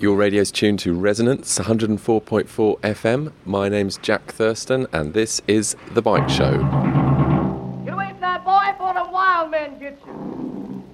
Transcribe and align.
Your 0.00 0.16
radio's 0.16 0.52
tuned 0.52 0.78
to 0.80 0.94
Resonance 0.94 1.58
104.4 1.58 2.78
FM. 2.82 3.32
My 3.44 3.68
name's 3.68 3.98
Jack 3.98 4.30
Thurston, 4.30 4.86
and 4.92 5.12
this 5.12 5.42
is 5.48 5.74
The 5.90 6.00
Bike 6.00 6.28
Show. 6.28 6.54
Away 6.54 8.10
from 8.10 8.20
that 8.20 8.44
boy 8.44 8.70
before 8.70 8.94
the 8.94 9.10
wild 9.10 9.50
men 9.50 9.76
get 9.80 9.98
you. 10.06 10.84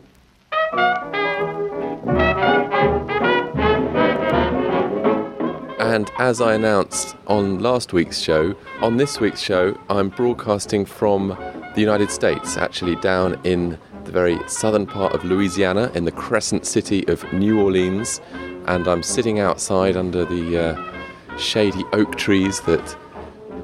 And 5.79 6.11
as 6.18 6.41
I 6.41 6.55
announced 6.55 7.14
on 7.27 7.59
last 7.59 7.93
week's 7.93 8.18
show, 8.18 8.57
on 8.80 8.96
this 8.96 9.21
week's 9.21 9.43
show, 9.43 9.79
I'm 9.91 10.09
broadcasting 10.09 10.86
from 10.86 11.36
the 11.75 11.80
United 11.82 12.11
States, 12.11 12.57
actually 12.57 12.96
down 12.96 13.39
in 13.45 13.79
the 14.05 14.12
very 14.12 14.39
southern 14.48 14.86
part 14.86 15.12
of 15.12 15.27
Louisiana, 15.27 15.91
in 15.95 16.07
the 16.07 16.12
crescent 16.12 16.64
city 16.64 17.07
of 17.07 17.30
New 17.34 17.61
Orleans. 17.61 18.23
And 18.67 18.89
I'm 18.89 19.03
sitting 19.03 19.41
outside 19.41 19.96
under 19.96 20.25
the 20.25 20.59
uh, 20.59 21.36
shady 21.39 21.85
oak 21.93 22.17
trees 22.17 22.61
that 22.63 22.96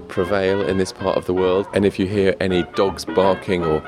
prevail 0.09 0.61
in 0.61 0.77
this 0.77 0.93
part 0.93 1.17
of 1.17 1.27
the 1.27 1.35
world. 1.35 1.67
And 1.73 1.85
if 1.85 1.99
you 1.99 2.07
hear 2.07 2.35
any 2.41 2.65
dogs 2.75 3.05
barking 3.05 3.65
or 3.65 3.83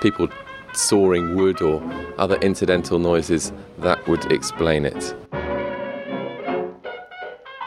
people 0.00 0.28
sawing 0.72 1.36
wood 1.36 1.60
or 1.60 1.82
other 2.18 2.36
incidental 2.36 2.98
noises, 2.98 3.52
that 3.78 4.06
would 4.08 4.30
explain 4.32 4.84
it. 4.84 5.14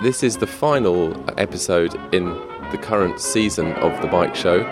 This 0.01 0.23
is 0.23 0.37
the 0.37 0.47
final 0.47 1.13
episode 1.39 1.93
in 2.13 2.25
the 2.71 2.77
current 2.81 3.19
season 3.19 3.71
of 3.73 4.01
the 4.01 4.07
bike 4.07 4.35
show, 4.35 4.63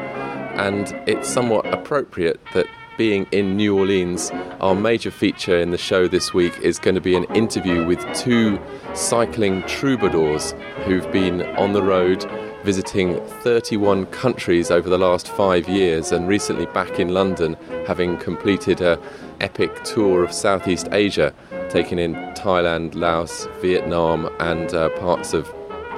and 0.56 0.92
it's 1.08 1.30
somewhat 1.30 1.72
appropriate 1.72 2.40
that 2.54 2.68
being 3.02 3.26
in 3.32 3.58
New 3.58 3.76
Orleans, 3.76 4.30
our 4.60 4.76
major 4.76 5.09
feature 5.09 5.58
in 5.58 5.72
the 5.72 5.78
show 5.80 6.08
this 6.08 6.36
week 6.36 6.55
is 6.59 6.78
going 6.78 6.94
to 6.94 7.02
be 7.02 7.16
an 7.16 7.23
interview 7.34 7.84
with 7.84 8.00
two 8.14 8.59
cycling 8.94 9.64
troubadours 9.64 10.54
who've 10.86 11.12
been 11.12 11.42
on 11.58 11.73
the 11.73 11.82
road 11.82 12.30
visiting 12.64 13.20
31 13.42 14.06
countries 14.12 14.70
over 14.70 14.88
the 14.88 15.00
last 15.00 15.28
five 15.30 15.67
years 15.67 16.12
and 16.12 16.28
recently 16.28 16.67
back 16.67 17.00
in 17.00 17.09
London 17.09 17.58
having 17.88 18.17
completed 18.17 18.81
a 18.81 19.00
epic 19.40 19.84
tour 19.84 20.23
of 20.23 20.31
Southeast 20.31 20.88
Asia 20.92 21.34
taking 21.72 21.97
in 21.97 22.14
Thailand, 22.36 22.94
Laos, 22.94 23.47
Vietnam 23.62 24.30
and 24.40 24.75
uh, 24.75 24.90
parts 25.00 25.34
of 25.34 25.52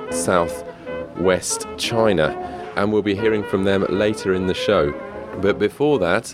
southwest 0.10 1.68
China 1.78 2.30
and 2.78 2.94
we'll 2.94 3.02
be 3.02 3.14
hearing 3.14 3.44
from 3.44 3.66
them 3.66 3.86
later 3.90 4.34
in 4.34 4.48
the 4.48 4.54
show. 4.54 4.94
But 5.42 5.60
before 5.60 6.00
that, 6.00 6.34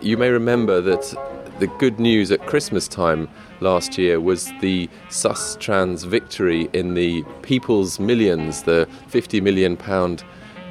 you 0.00 0.16
may 0.16 0.30
remember 0.30 0.80
that 0.80 1.14
the 1.58 1.66
good 1.66 1.98
news 1.98 2.30
at 2.30 2.46
Christmas 2.46 2.86
time 2.86 3.28
last 3.60 3.96
year 3.96 4.20
was 4.20 4.52
the 4.60 4.88
Sustrans 5.08 6.06
victory 6.06 6.68
in 6.72 6.94
the 6.94 7.22
People's 7.42 7.98
Millions, 7.98 8.64
the 8.64 8.88
50 9.08 9.40
million 9.40 9.76
pound 9.76 10.22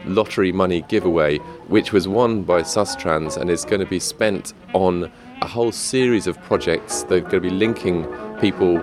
lottery 0.05 0.51
money 0.51 0.81
giveaway, 0.83 1.37
which 1.67 1.91
was 1.91 2.07
won 2.07 2.43
by 2.43 2.61
Sustrans 2.61 3.37
and 3.37 3.49
is 3.49 3.65
going 3.65 3.79
to 3.79 3.87
be 3.87 3.99
spent 3.99 4.53
on 4.73 5.11
a 5.41 5.47
whole 5.47 5.71
series 5.71 6.27
of 6.27 6.39
projects 6.43 7.03
that 7.03 7.15
are 7.15 7.21
going 7.21 7.31
to 7.31 7.39
be 7.41 7.49
linking 7.49 8.05
people 8.39 8.79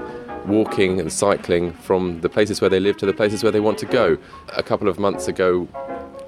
walking 0.47 0.98
and 0.98 1.13
cycling 1.13 1.73
from 1.73 2.20
the 2.20 2.29
places 2.29 2.61
where 2.61 2.70
they 2.70 2.81
live 2.81 2.97
to 2.97 3.07
the 3.07 3.13
places 3.13 3.45
where 3.45 3.53
they 3.53 3.61
want 3.61 3.79
to 3.79 3.87
go. 3.87 4.19
A 4.57 4.63
couple 4.63 4.89
of 4.89 4.98
months 4.98 5.29
ago, 5.29 5.69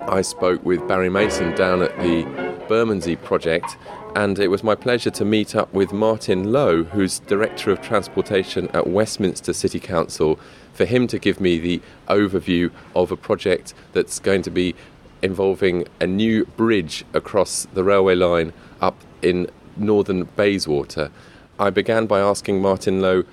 I 0.02 0.22
spoke 0.22 0.64
with 0.64 0.86
Barry 0.86 1.10
Mason 1.10 1.54
down 1.56 1.82
at 1.82 1.96
the 1.98 2.22
Bermondsey 2.68 3.16
project, 3.16 3.76
and 4.14 4.38
it 4.38 4.48
was 4.48 4.62
my 4.62 4.74
pleasure 4.74 5.10
to 5.10 5.24
meet 5.24 5.56
up 5.56 5.72
with 5.72 5.92
Martin 5.92 6.52
Lowe, 6.52 6.84
who's 6.84 7.18
Director 7.20 7.70
of 7.70 7.80
Transportation 7.80 8.68
at 8.68 8.86
Westminster 8.86 9.52
City 9.52 9.80
Council, 9.80 10.38
for 10.72 10.84
him 10.84 11.06
to 11.08 11.18
give 11.18 11.40
me 11.40 11.58
the 11.58 11.82
overview 12.08 12.70
of 12.94 13.10
a 13.10 13.16
project 13.16 13.74
that's 13.92 14.20
going 14.20 14.42
to 14.42 14.50
be 14.50 14.74
involving 15.22 15.86
a 16.00 16.06
new 16.06 16.44
bridge 16.44 17.04
across 17.12 17.66
the 17.74 17.82
railway 17.82 18.14
line 18.14 18.52
up 18.80 19.00
in 19.22 19.50
northern 19.76 20.24
Bayswater. 20.36 21.10
I 21.58 21.70
began 21.70 22.06
by 22.06 22.20
asking 22.20 22.62
Martin 22.62 23.00
Lowe 23.00 23.24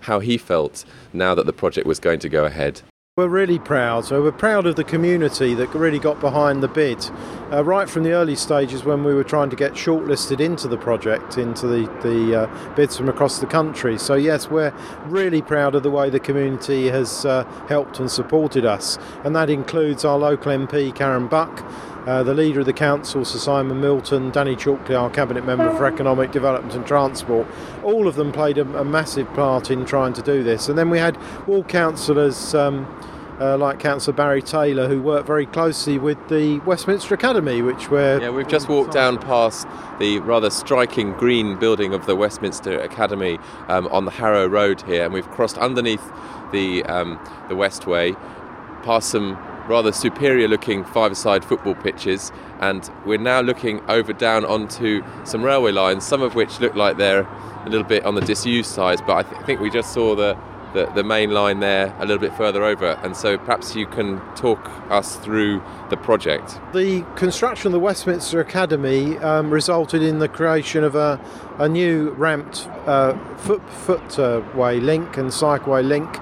how 0.00 0.20
he 0.20 0.36
felt 0.36 0.84
now 1.12 1.34
that 1.34 1.46
the 1.46 1.52
project 1.52 1.86
was 1.86 2.00
going 2.00 2.18
to 2.20 2.28
go 2.28 2.44
ahead. 2.44 2.82
We're 3.16 3.28
really 3.28 3.60
proud. 3.60 4.06
So 4.06 4.20
we're 4.20 4.32
proud 4.32 4.66
of 4.66 4.74
the 4.74 4.82
community 4.82 5.54
that 5.54 5.72
really 5.72 6.00
got 6.00 6.18
behind 6.18 6.64
the 6.64 6.66
bid, 6.66 6.98
uh, 7.52 7.62
right 7.62 7.88
from 7.88 8.02
the 8.02 8.10
early 8.10 8.34
stages 8.34 8.82
when 8.82 9.04
we 9.04 9.14
were 9.14 9.22
trying 9.22 9.50
to 9.50 9.56
get 9.56 9.74
shortlisted 9.74 10.40
into 10.40 10.66
the 10.66 10.76
project, 10.76 11.38
into 11.38 11.68
the 11.68 11.86
the 12.02 12.42
uh, 12.42 12.74
bids 12.74 12.96
from 12.96 13.08
across 13.08 13.38
the 13.38 13.46
country. 13.46 13.98
So 13.98 14.14
yes, 14.14 14.50
we're 14.50 14.74
really 15.06 15.42
proud 15.42 15.76
of 15.76 15.84
the 15.84 15.92
way 15.92 16.10
the 16.10 16.18
community 16.18 16.88
has 16.88 17.24
uh, 17.24 17.44
helped 17.68 18.00
and 18.00 18.10
supported 18.10 18.64
us, 18.64 18.98
and 19.22 19.36
that 19.36 19.48
includes 19.48 20.04
our 20.04 20.18
local 20.18 20.50
MP 20.50 20.92
Karen 20.92 21.28
Buck. 21.28 21.64
Uh, 22.06 22.22
the 22.22 22.34
leader 22.34 22.60
of 22.60 22.66
the 22.66 22.72
council, 22.72 23.24
Sir 23.24 23.38
Simon 23.38 23.80
Milton, 23.80 24.30
Danny 24.30 24.54
Chalkley, 24.54 24.94
our 24.94 25.08
cabinet 25.08 25.46
member 25.46 25.74
for 25.74 25.86
economic 25.86 26.32
development 26.32 26.74
and 26.74 26.86
transport, 26.86 27.46
all 27.82 28.06
of 28.06 28.14
them 28.14 28.30
played 28.30 28.58
a, 28.58 28.78
a 28.78 28.84
massive 28.84 29.26
part 29.32 29.70
in 29.70 29.86
trying 29.86 30.12
to 30.12 30.22
do 30.22 30.42
this. 30.42 30.68
And 30.68 30.76
then 30.76 30.90
we 30.90 30.98
had 30.98 31.16
all 31.46 31.64
councillors. 31.64 32.54
Um, 32.54 32.86
uh, 33.40 33.56
like 33.56 33.80
Councillor 33.80 34.16
Barry 34.16 34.40
Taylor, 34.40 34.86
who 34.86 35.02
worked 35.02 35.26
very 35.26 35.46
closely 35.46 35.98
with 35.98 36.18
the 36.28 36.60
Westminster 36.60 37.14
Academy, 37.14 37.62
which 37.62 37.90
we're. 37.90 38.20
Yeah, 38.20 38.30
we've 38.30 38.46
just 38.46 38.68
walked 38.68 38.92
down 38.92 39.18
past 39.18 39.66
the 39.98 40.20
rather 40.20 40.50
striking 40.50 41.12
green 41.14 41.58
building 41.58 41.94
of 41.94 42.06
the 42.06 42.14
Westminster 42.14 42.78
Academy 42.78 43.38
um, 43.66 43.88
on 43.88 44.04
the 44.04 44.12
Harrow 44.12 44.46
Road 44.46 44.82
here, 44.82 45.04
and 45.04 45.12
we've 45.12 45.28
crossed 45.32 45.58
underneath 45.58 46.12
the 46.52 46.84
um, 46.84 47.18
the 47.48 47.56
Westway, 47.56 48.14
past 48.84 49.10
some 49.10 49.36
rather 49.68 49.92
superior 49.92 50.48
looking 50.48 50.84
five-a-side 50.84 51.44
football 51.44 51.74
pitches, 51.74 52.32
and 52.60 52.90
we're 53.06 53.18
now 53.18 53.40
looking 53.40 53.80
over 53.88 54.12
down 54.12 54.44
onto 54.44 55.02
some 55.24 55.42
railway 55.42 55.72
lines, 55.72 56.04
some 56.04 56.22
of 56.22 56.34
which 56.34 56.60
look 56.60 56.74
like 56.74 56.96
they're 56.96 57.26
a 57.64 57.68
little 57.68 57.86
bit 57.86 58.04
on 58.04 58.14
the 58.14 58.20
disused 58.20 58.70
side, 58.70 59.00
but 59.06 59.16
I 59.16 59.22
th- 59.22 59.42
think 59.46 59.60
we 59.60 59.70
just 59.70 59.92
saw 59.92 60.14
the 60.14 60.36
the, 60.74 60.86
the 60.86 61.04
main 61.04 61.30
line 61.30 61.60
there 61.60 61.94
a 61.98 62.04
little 62.04 62.18
bit 62.18 62.36
further 62.36 62.64
over. 62.64 62.98
And 63.04 63.16
so 63.16 63.38
perhaps 63.38 63.74
you 63.74 63.86
can 63.86 64.20
talk 64.34 64.68
us 64.90 65.16
through 65.16 65.62
the 65.88 65.96
project. 65.96 66.58
The 66.74 67.06
construction 67.14 67.68
of 67.68 67.72
the 67.72 67.78
Westminster 67.78 68.40
Academy 68.40 69.16
um, 69.18 69.50
resulted 69.50 70.02
in 70.02 70.18
the 70.18 70.28
creation 70.28 70.84
of 70.84 70.96
a, 70.96 71.20
a 71.58 71.68
new 71.68 72.10
ramped 72.10 72.68
uh, 72.86 73.16
foot, 73.36 73.62
footway 73.70 74.80
link 74.80 75.16
and 75.16 75.30
cycleway 75.30 75.86
link 75.86 76.12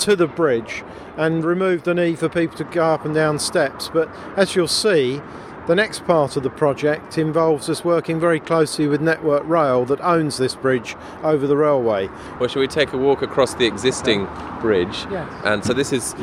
to 0.00 0.16
the 0.16 0.26
bridge 0.26 0.82
and 1.16 1.44
remove 1.44 1.84
the 1.84 1.94
need 1.94 2.18
for 2.18 2.28
people 2.28 2.56
to 2.56 2.64
go 2.64 2.84
up 2.84 3.04
and 3.04 3.14
down 3.14 3.38
steps. 3.38 3.88
But 3.92 4.08
as 4.36 4.56
you'll 4.56 4.68
see, 4.68 5.20
the 5.66 5.74
next 5.74 6.04
part 6.04 6.36
of 6.36 6.42
the 6.42 6.50
project 6.50 7.18
involves 7.18 7.68
us 7.68 7.84
working 7.84 8.18
very 8.18 8.40
closely 8.40 8.88
with 8.88 9.00
Network 9.00 9.46
Rail 9.46 9.84
that 9.84 10.00
owns 10.00 10.38
this 10.38 10.54
bridge 10.54 10.96
over 11.22 11.46
the 11.46 11.56
railway. 11.56 12.08
Well, 12.38 12.48
shall 12.48 12.60
we 12.60 12.66
take 12.66 12.92
a 12.92 12.98
walk 12.98 13.22
across 13.22 13.54
the 13.54 13.66
existing 13.66 14.26
bridge? 14.60 15.06
Yes. 15.10 15.30
And 15.44 15.64
so 15.64 15.72
this 15.72 15.92
is 15.92 16.14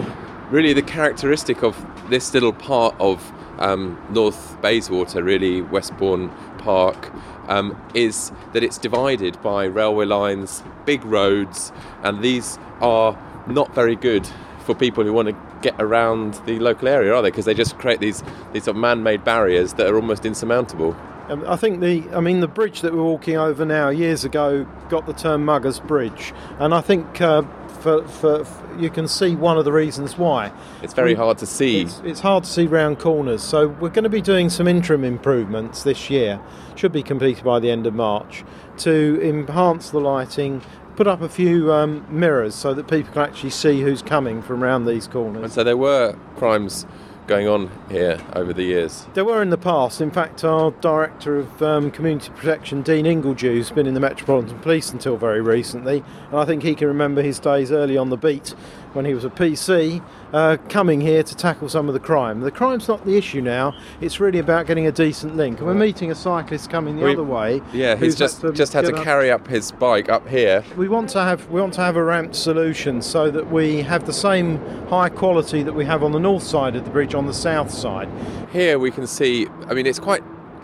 really 0.50 0.74
the 0.74 0.82
characteristic 0.82 1.64
of 1.64 1.78
this 2.10 2.34
little 2.34 2.54
part 2.54 2.96
of 3.00 3.32
um, 3.60 4.02
North 4.10 4.60
Bayswater, 4.62 5.24
really 5.24 5.62
Westbourne 5.62 6.30
Park, 6.58 7.12
um, 7.48 7.82
is 7.94 8.32
that 8.54 8.64
it's 8.64 8.78
divided 8.78 9.42
by 9.42 9.66
railway 9.66 10.06
lines, 10.06 10.64
big 10.86 11.04
roads, 11.06 11.72
and 12.04 12.22
these 12.22 12.60
are 12.82 13.18
not 13.48 13.74
very 13.74 13.96
good 13.96 14.28
for 14.66 14.76
people 14.76 15.04
who 15.04 15.14
want 15.14 15.30
to 15.30 15.36
get 15.62 15.76
around 15.80 16.36
the 16.46 16.60
local 16.60 16.88
area, 16.88 17.14
are 17.14 17.22
they? 17.22 17.30
Because 17.30 17.46
they 17.46 17.54
just 17.54 17.78
create 17.78 18.00
these 18.00 18.24
these 18.54 18.66
sort 18.66 18.76
of 18.76 18.82
man-made 18.82 19.24
barriers 19.24 19.74
that 19.74 19.88
are 19.88 19.96
almost 19.96 20.26
insurmountable. 20.26 20.96
Um, 21.30 21.44
I 21.46 21.58
think 21.58 21.82
the, 21.82 22.06
I 22.14 22.22
mean, 22.22 22.40
the 22.40 22.48
bridge 22.48 22.82
that 22.82 22.94
we're 22.94 23.04
walking 23.04 23.36
over 23.36 23.66
now 23.66 23.90
years 23.90 24.24
ago 24.24 24.66
got 24.88 25.06
the 25.06 25.14
term 25.14 25.44
Muggers 25.44 25.80
Bridge, 25.80 26.34
and 26.58 26.74
I 26.74 26.80
think 26.80 27.20
uh, 27.20 27.42
for, 27.82 28.08
for, 28.08 28.46
for, 28.46 28.80
you 28.80 28.90
can 28.90 29.10
see 29.10 29.36
one 29.36 29.58
of 29.58 29.66
the 29.66 29.72
reasons 29.74 30.18
why. 30.18 30.54
It's 30.82 30.94
very 30.94 31.16
hard 31.16 31.38
to 31.40 31.46
see. 31.46 31.82
It's, 31.82 32.02
it's 32.06 32.20
hard 32.22 32.46
to 32.46 32.50
see 32.50 32.66
round 32.66 33.00
corners, 33.00 33.44
so 33.44 33.68
we're 33.68 33.90
going 33.90 34.04
to 34.04 34.10
be 34.10 34.22
doing 34.22 34.50
some 34.50 34.68
interim 34.68 35.04
improvements 35.04 35.84
this 35.84 36.10
year. 36.10 36.40
Should 36.76 36.94
be 36.94 37.04
completed 37.04 37.44
by 37.44 37.60
the 37.60 37.72
end 37.72 37.88
of 37.88 37.94
March 37.94 38.46
to 38.78 39.20
enhance 39.22 39.90
the 39.90 40.00
lighting, 40.00 40.62
put 40.98 41.08
up 41.08 41.22
a 41.22 41.30
few 41.30 41.72
um, 41.72 42.06
mirrors 42.10 42.56
so 42.56 42.74
that 42.74 42.88
people 42.88 43.14
can 43.14 43.22
actually 43.22 43.52
see 43.52 43.82
who's 43.82 44.02
coming 44.02 44.42
from 44.42 44.64
around 44.64 44.86
these 44.86 45.08
corners. 45.08 45.44
And 45.44 45.54
so 45.54 45.64
there 45.64 45.78
were 45.78 46.18
crimes 46.36 46.88
going 47.28 47.48
on 47.48 47.70
here 47.90 48.20
over 48.34 48.54
the 48.54 48.64
years? 48.64 49.06
There 49.14 49.26
were 49.26 49.42
in 49.42 49.50
the 49.50 49.58
past. 49.58 50.02
In 50.02 50.10
fact, 50.12 50.44
our 50.44 50.72
Director 50.72 51.38
of 51.38 51.62
um, 51.62 51.92
Community 51.92 52.32
Protection, 52.36 52.82
Dean 52.82 53.06
Ingledew, 53.06 53.58
has 53.58 53.70
been 53.70 53.86
in 53.86 53.94
the 53.94 54.00
Metropolitan 54.00 54.58
Police 54.60 54.92
until 54.92 55.18
very 55.18 55.42
recently, 55.42 56.04
and 56.32 56.40
I 56.40 56.46
think 56.46 56.64
he 56.64 56.74
can 56.74 56.88
remember 56.88 57.22
his 57.22 57.40
days 57.40 57.72
early 57.72 57.98
on 57.98 58.10
the 58.10 58.18
beat 58.18 58.56
when 58.94 59.06
he 59.06 59.14
was 59.14 59.26
a 59.26 59.30
PC, 59.30 60.02
uh, 60.34 60.58
coming 60.70 61.02
here 61.02 61.22
to 61.22 61.36
tackle 61.36 61.70
some 61.70 61.88
of 61.88 61.94
the 61.94 62.00
crime. 62.00 62.40
The 62.40 62.50
crime's 62.50 62.88
not 62.88 63.06
the 63.06 63.16
issue 63.16 63.42
now. 63.42 63.74
It's 64.02 64.20
really 64.20 64.40
about 64.40 64.66
getting 64.66 64.88
a 64.88 64.92
decent 64.92 65.36
link. 65.36 65.60
And 65.60 65.68
we're 65.68 65.76
meeting 65.76 66.10
a 66.10 66.16
cyclist 66.16 66.70
coming 66.72 66.96
the 66.98 67.04
We- 67.06 67.14
other 67.14 67.24
way. 67.24 67.62
Yeah, 67.74 67.96
he's 67.96 68.16
just 68.16 68.42
had 68.42 68.48
to 68.52 68.54
just 68.58 68.74
had 68.74 68.86
to 68.86 68.96
up- 68.96 69.04
carry 69.04 69.30
up 69.30 69.48
his 69.48 69.72
bike 69.72 70.10
up 70.10 70.28
here. 70.28 70.64
We 70.76 70.88
want 70.88 71.10
to 71.12 71.22
have 71.22 71.48
we 71.52 71.62
want 71.62 71.74
to 71.76 71.82
have 71.82 71.96
a 71.96 72.04
ramped 72.04 72.36
solution 72.36 73.02
so 73.04 73.30
that 73.30 73.52
we 73.52 73.82
have 73.84 74.06
the 74.08 74.14
same 74.14 74.60
high 74.88 75.10
quality 75.10 75.62
that 75.64 75.74
we 75.74 75.86
have 75.86 76.02
on 76.02 76.12
the 76.12 76.20
north 76.20 76.44
side 76.44 76.76
of 76.76 76.84
the 76.84 76.90
bridge 76.90 77.14
on 77.18 77.26
the 77.26 77.34
south 77.34 77.72
side. 77.72 78.10
Here 78.52 78.80
we 78.80 78.92
can 78.92 79.08
see. 79.08 79.48
I 79.68 79.74
mean, 79.74 79.86
it's 79.86 80.00
quite 80.00 80.24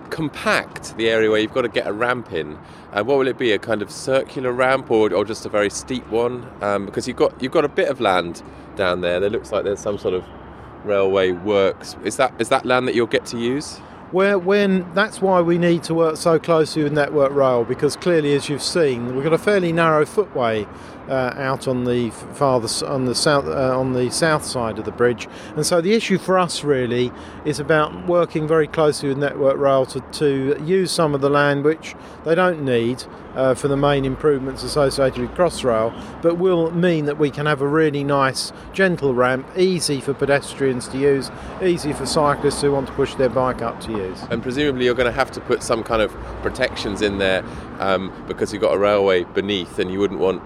compact. 0.09 0.95
The 0.97 1.09
area 1.09 1.29
where 1.29 1.39
you've 1.39 1.53
got 1.53 1.63
to 1.63 1.69
get 1.69 1.88
a 1.88 1.94
ramp 1.94 2.31
in. 2.31 2.57
And 2.91 3.07
what 3.07 3.17
will 3.17 3.27
it 3.27 3.38
be? 3.38 3.51
A 3.51 3.59
kind 3.59 3.81
of 3.81 3.89
circular 3.91 4.51
ramp, 4.51 4.91
or, 4.91 5.11
or 5.13 5.25
just 5.25 5.45
a 5.45 5.50
very 5.50 5.69
steep 5.69 6.07
one? 6.09 6.47
Um, 6.61 6.85
because 6.85 7.07
you've 7.07 7.17
got 7.17 7.41
you've 7.41 7.51
got 7.51 7.65
a 7.65 7.69
bit 7.69 7.89
of 7.89 8.00
land 8.00 8.44
down 8.75 9.01
there. 9.01 9.19
There 9.19 9.29
looks 9.29 9.51
like 9.51 9.63
there's 9.63 9.79
some 9.79 9.97
sort 9.97 10.13
of 10.13 10.23
railway 10.85 11.31
works. 11.31 11.95
Is 12.03 12.17
that 12.17 12.33
is 12.39 12.50
that 12.50 12.65
land 12.65 12.88
that 12.88 12.95
you'll 12.95 13.07
get 13.07 13.25
to 13.27 13.38
use? 13.38 13.79
Where 14.11 14.38
when 14.38 14.94
that's 14.94 15.21
why 15.21 15.41
we 15.41 15.57
need 15.57 15.81
to 15.85 15.95
work 15.95 16.17
so 16.17 16.38
closely 16.38 16.83
with 16.83 16.94
Network 16.94 17.31
Rail 17.31 17.63
because 17.63 17.95
clearly, 17.95 18.35
as 18.35 18.47
you've 18.47 18.61
seen, 18.61 19.15
we've 19.15 19.23
got 19.23 19.33
a 19.33 19.39
fairly 19.39 19.73
narrow 19.73 20.06
footway 20.06 20.67
uh, 21.09 21.33
out 21.35 21.67
on 21.67 21.83
the 21.83 22.09
farther 22.09 22.67
on 22.88 23.05
the 23.05 23.15
south 23.15 23.45
uh, 23.45 23.77
on 23.77 23.94
the 23.94 24.09
south 24.11 24.45
side 24.45 24.79
of 24.79 24.85
the 24.85 24.91
bridge, 24.91 25.27
and 25.55 25.65
so 25.65 25.81
the 25.81 25.94
issue 25.94 26.17
for 26.17 26.38
us 26.38 26.63
really 26.63 27.11
is 27.45 27.59
about 27.59 28.07
working 28.07 28.47
very 28.47 28.67
closely 28.67 29.09
with 29.09 29.17
Network 29.17 29.57
Rail 29.57 29.85
to, 29.88 30.00
to 30.00 30.61
use 30.63 30.91
some 30.91 31.13
of 31.13 31.21
the 31.21 31.29
land 31.29 31.63
which 31.63 31.95
they 32.25 32.35
don't 32.35 32.63
need 32.63 33.03
uh, 33.35 33.53
for 33.53 33.67
the 33.67 33.77
main 33.77 34.05
improvements 34.05 34.63
associated 34.63 35.19
with 35.19 35.31
Crossrail, 35.31 35.94
but 36.21 36.38
will 36.38 36.71
mean 36.71 37.06
that 37.06 37.17
we 37.17 37.29
can 37.29 37.45
have 37.45 37.61
a 37.61 37.67
really 37.67 38.03
nice, 38.03 38.51
gentle 38.73 39.13
ramp, 39.13 39.47
easy 39.57 39.99
for 39.99 40.13
pedestrians 40.13 40.88
to 40.89 40.97
use, 40.97 41.31
easy 41.61 41.94
for 41.94 42.06
cyclists 42.06 42.61
who 42.61 42.71
want 42.71 42.88
to 42.88 42.94
push 42.94 43.15
their 43.15 43.29
bike 43.29 43.61
up 43.61 43.79
to 43.81 43.91
use. 43.91 44.21
And 44.29 44.41
presumably 44.41 44.85
you're 44.85 44.95
going 44.95 45.11
to 45.11 45.17
have 45.17 45.31
to 45.31 45.41
put 45.41 45.63
some 45.63 45.83
kind 45.83 46.01
of 46.01 46.11
protections 46.41 47.01
in 47.01 47.17
there 47.17 47.44
um, 47.79 48.13
because 48.27 48.53
you've 48.53 48.61
got 48.61 48.73
a 48.73 48.77
railway 48.77 49.23
beneath, 49.23 49.79
and 49.79 49.91
you 49.91 49.99
wouldn't 49.99 50.19
want 50.19 50.41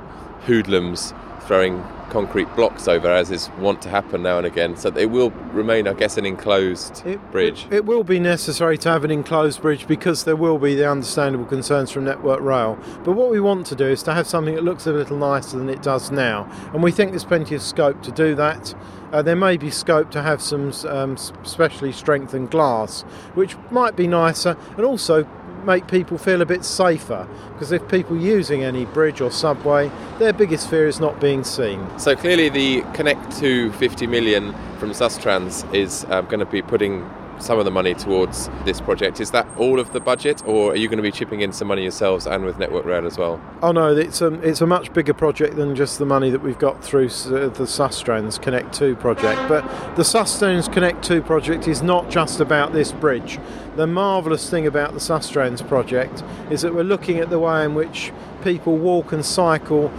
hoodlums 0.47 1.13
throwing 1.41 1.83
concrete 2.09 2.47
blocks 2.55 2.87
over, 2.87 3.09
as 3.09 3.31
is 3.31 3.49
wont 3.59 3.81
to 3.81 3.89
happen 3.89 4.23
now 4.23 4.37
and 4.37 4.47
again. 4.47 4.75
So 4.77 4.89
it 4.95 5.07
will 5.07 5.31
remain, 5.51 5.87
I 5.87 5.93
guess, 5.93 6.17
an 6.17 6.25
enclosed 6.25 7.03
It- 7.05 7.19
bridge. 7.31 7.67
It 7.69 7.85
will 7.85 8.03
be 8.03 8.19
necessary 8.19 8.77
to 8.79 8.89
have 8.89 9.03
an 9.03 9.11
enclosed 9.11 9.61
bridge 9.61 9.87
because 9.87 10.23
there 10.23 10.35
will 10.35 10.57
be 10.57 10.73
the 10.73 10.89
understandable 10.89 11.45
concerns 11.45 11.91
from 11.91 12.05
Network 12.05 12.41
Rail. 12.41 12.77
But 13.03 13.13
what 13.13 13.29
we 13.29 13.39
want 13.41 13.65
to 13.67 13.75
do 13.75 13.85
is 13.85 14.03
to 14.03 14.13
have 14.13 14.25
something 14.25 14.55
that 14.55 14.63
looks 14.63 14.87
a 14.87 14.93
little 14.93 15.17
nicer 15.17 15.57
than 15.57 15.69
it 15.69 15.81
does 15.81 16.11
now, 16.11 16.47
and 16.73 16.81
we 16.81 16.91
think 16.91 17.11
there's 17.11 17.25
plenty 17.25 17.55
of 17.55 17.61
scope 17.61 18.01
to 18.03 18.11
do 18.11 18.35
that. 18.35 18.73
Uh, 19.11 19.21
there 19.21 19.35
may 19.37 19.55
be 19.55 19.69
scope 19.69 20.09
to 20.11 20.21
have 20.21 20.41
some 20.41 20.71
um, 20.87 21.15
specially 21.43 21.91
strengthened 21.93 22.51
glass, 22.51 23.03
which 23.35 23.55
might 23.71 23.95
be 23.95 24.07
nicer, 24.07 24.57
and 24.75 24.85
also 24.85 25.25
make 25.65 25.87
people 25.87 26.17
feel 26.17 26.41
a 26.41 26.45
bit 26.45 26.63
safer 26.63 27.27
because 27.53 27.71
if 27.71 27.87
people 27.87 28.17
using 28.17 28.63
any 28.63 28.85
bridge 28.85 29.21
or 29.21 29.31
subway, 29.31 29.91
their 30.19 30.33
biggest 30.33 30.69
fear 30.69 30.87
is 30.87 30.99
not 30.99 31.19
being 31.19 31.43
seen. 31.43 31.87
So 31.99 32.15
clearly, 32.15 32.49
the 32.49 32.81
Connect 32.93 33.37
2 33.37 33.71
50 33.73 34.07
million 34.07 34.53
from 34.77 34.91
Sustrans 34.91 35.71
is 35.73 36.05
um, 36.09 36.25
going 36.25 36.39
to 36.39 36.45
be 36.45 36.61
putting 36.61 37.09
some 37.39 37.59
of 37.59 37.65
the 37.65 37.71
money 37.71 37.93
towards 37.93 38.49
this 38.65 38.81
project. 38.81 39.19
Is 39.19 39.31
that 39.31 39.47
all 39.57 39.79
of 39.79 39.93
the 39.93 39.99
budget, 39.99 40.45
or 40.45 40.71
are 40.71 40.75
you 40.75 40.87
going 40.87 40.97
to 40.97 41.03
be 41.03 41.11
chipping 41.11 41.41
in 41.41 41.51
some 41.51 41.67
money 41.67 41.83
yourselves 41.83 42.27
and 42.27 42.45
with 42.45 42.57
Network 42.57 42.85
Rail 42.85 43.05
as 43.05 43.17
well? 43.17 43.41
Oh 43.61 43.71
no, 43.71 43.95
it's 43.95 44.21
a, 44.21 44.33
it's 44.41 44.61
a 44.61 44.67
much 44.67 44.93
bigger 44.93 45.13
project 45.13 45.55
than 45.55 45.75
just 45.75 45.99
the 45.99 46.05
money 46.05 46.29
that 46.29 46.41
we've 46.41 46.59
got 46.59 46.83
through 46.83 47.07
uh, 47.07 47.49
the 47.49 47.65
Sustrans 47.65 48.41
Connect 48.41 48.73
2 48.73 48.95
project. 48.95 49.47
But 49.47 49.63
the 49.95 50.03
Sustrans 50.03 50.71
Connect 50.71 51.03
2 51.03 51.21
project 51.21 51.67
is 51.67 51.81
not 51.81 52.09
just 52.09 52.39
about 52.39 52.73
this 52.73 52.91
bridge. 52.91 53.39
The 53.75 53.87
marvellous 53.87 54.49
thing 54.49 54.65
about 54.65 54.93
the 54.93 54.99
Sustrans 54.99 55.65
project 55.67 56.23
is 56.49 56.61
that 56.61 56.73
we're 56.73 56.83
looking 56.83 57.19
at 57.19 57.29
the 57.29 57.39
way 57.39 57.63
in 57.63 57.75
which 57.75 58.11
people 58.43 58.77
walk 58.77 59.11
and 59.11 59.25
cycle 59.25 59.91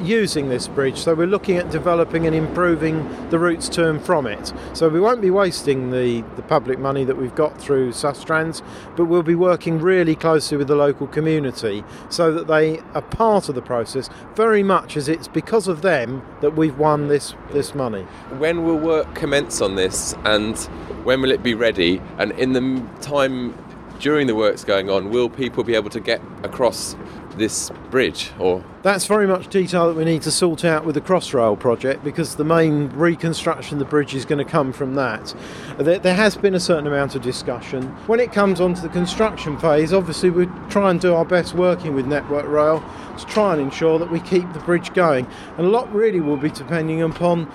using 0.00 0.48
this 0.48 0.68
bridge. 0.68 0.98
So 0.98 1.14
we're 1.14 1.26
looking 1.26 1.56
at 1.56 1.70
developing 1.70 2.26
and 2.26 2.34
improving 2.34 3.08
the 3.30 3.38
routes 3.38 3.68
to 3.70 3.88
and 3.88 4.02
from 4.02 4.26
it. 4.26 4.52
So 4.72 4.88
we 4.88 5.00
won't 5.00 5.20
be 5.20 5.30
wasting 5.30 5.90
the, 5.90 6.22
the 6.36 6.42
public 6.42 6.78
money 6.78 7.04
that 7.04 7.16
we've 7.16 7.34
got 7.34 7.60
through 7.60 7.90
Sustrans, 7.90 8.62
but 8.96 9.06
we'll 9.06 9.22
be 9.22 9.34
working 9.34 9.78
really 9.78 10.14
closely 10.14 10.56
with 10.56 10.68
the 10.68 10.76
local 10.76 11.06
community 11.06 11.84
so 12.08 12.32
that 12.32 12.46
they 12.46 12.78
are 12.94 13.02
part 13.02 13.48
of 13.48 13.54
the 13.54 13.62
process 13.62 14.08
very 14.34 14.62
much 14.62 14.96
as 14.96 15.08
it's 15.08 15.28
because 15.28 15.68
of 15.68 15.82
them 15.82 16.22
that 16.40 16.56
we've 16.56 16.78
won 16.78 17.08
this 17.08 17.34
this 17.52 17.74
money. 17.74 18.02
When 18.38 18.64
will 18.64 18.78
work 18.78 19.14
commence 19.14 19.60
on 19.60 19.74
this, 19.74 20.14
and 20.24 20.56
when 21.04 21.20
will 21.20 21.30
it 21.30 21.42
be 21.42 21.54
ready? 21.54 22.00
And 22.18 22.32
in 22.32 22.52
the 22.52 22.86
time 23.00 23.56
during 23.98 24.26
the 24.26 24.34
works 24.34 24.64
going 24.64 24.88
on, 24.88 25.10
will 25.10 25.28
people 25.28 25.62
be 25.62 25.74
able 25.74 25.90
to 25.90 26.00
get 26.00 26.22
across 26.42 26.96
this 27.36 27.70
bridge? 27.90 28.30
Or 28.38 28.64
That's 28.82 29.06
very 29.06 29.26
much 29.26 29.48
detail 29.48 29.88
that 29.88 29.96
we 29.96 30.04
need 30.04 30.22
to 30.22 30.30
sort 30.30 30.64
out 30.64 30.84
with 30.84 30.94
the 30.94 31.00
Crossrail 31.00 31.58
project 31.58 32.04
because 32.04 32.36
the 32.36 32.44
main 32.44 32.88
reconstruction 32.90 33.76
of 33.76 33.78
the 33.80 33.84
bridge 33.84 34.14
is 34.14 34.24
going 34.24 34.38
to 34.38 34.50
come 34.50 34.72
from 34.72 34.94
that. 34.94 35.34
There, 35.78 36.14
has 36.14 36.36
been 36.36 36.54
a 36.54 36.60
certain 36.60 36.86
amount 36.86 37.14
of 37.14 37.22
discussion. 37.22 37.84
When 38.06 38.20
it 38.20 38.32
comes 38.32 38.60
onto 38.60 38.80
the 38.80 38.88
construction 38.88 39.58
phase, 39.58 39.92
obviously 39.92 40.30
we 40.30 40.46
try 40.68 40.90
and 40.90 41.00
do 41.00 41.14
our 41.14 41.24
best 41.24 41.54
working 41.54 41.94
with 41.94 42.06
Network 42.06 42.46
Rail 42.46 42.84
to 43.18 43.26
try 43.26 43.52
and 43.52 43.62
ensure 43.62 43.98
that 43.98 44.10
we 44.10 44.20
keep 44.20 44.50
the 44.52 44.60
bridge 44.60 44.92
going. 44.92 45.26
And 45.56 45.66
a 45.66 45.70
lot 45.70 45.92
really 45.94 46.20
will 46.20 46.36
be 46.36 46.50
depending 46.50 47.02
upon 47.02 47.50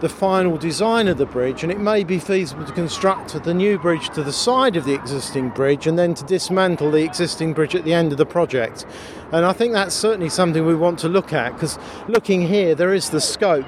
the 0.00 0.08
final 0.08 0.56
design 0.56 1.08
of 1.08 1.18
the 1.18 1.26
bridge, 1.26 1.62
and 1.62 1.70
it 1.70 1.78
may 1.78 2.04
be 2.04 2.18
feasible 2.18 2.64
to 2.64 2.72
construct 2.72 3.42
the 3.44 3.54
new 3.54 3.78
bridge 3.78 4.08
to 4.10 4.22
the 4.22 4.32
side 4.32 4.76
of 4.76 4.84
the 4.84 4.94
existing 4.94 5.50
bridge 5.50 5.86
and 5.86 5.98
then 5.98 6.14
to 6.14 6.24
dismantle 6.24 6.90
the 6.90 7.04
existing 7.04 7.52
bridge 7.52 7.74
at 7.74 7.84
the 7.84 7.92
end 7.92 8.10
of 8.10 8.18
the 8.18 8.26
project. 8.26 8.86
And 9.32 9.44
I 9.44 9.52
think 9.52 9.74
that's 9.74 9.94
certainly 9.94 10.30
something 10.30 10.64
we 10.64 10.74
want 10.74 10.98
to 11.00 11.08
look 11.08 11.32
at 11.32 11.52
because 11.52 11.78
looking 12.08 12.48
here, 12.48 12.74
there 12.74 12.94
is 12.94 13.10
the 13.10 13.20
scope 13.20 13.66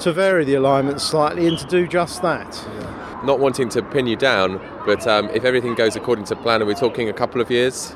to 0.00 0.12
vary 0.12 0.44
the 0.44 0.54
alignment 0.54 1.00
slightly 1.00 1.46
and 1.46 1.58
to 1.58 1.66
do 1.66 1.86
just 1.86 2.22
that. 2.22 2.68
not 3.24 3.40
wanting 3.40 3.68
to 3.70 3.82
pin 3.82 4.06
you 4.06 4.16
down, 4.16 4.60
but 4.86 5.06
um, 5.06 5.28
if 5.30 5.44
everything 5.44 5.74
goes 5.74 5.96
according 5.96 6.24
to 6.26 6.36
plan, 6.36 6.62
are 6.62 6.66
we 6.66 6.74
talking 6.74 7.08
a 7.08 7.12
couple 7.12 7.40
of 7.40 7.50
years? 7.50 7.94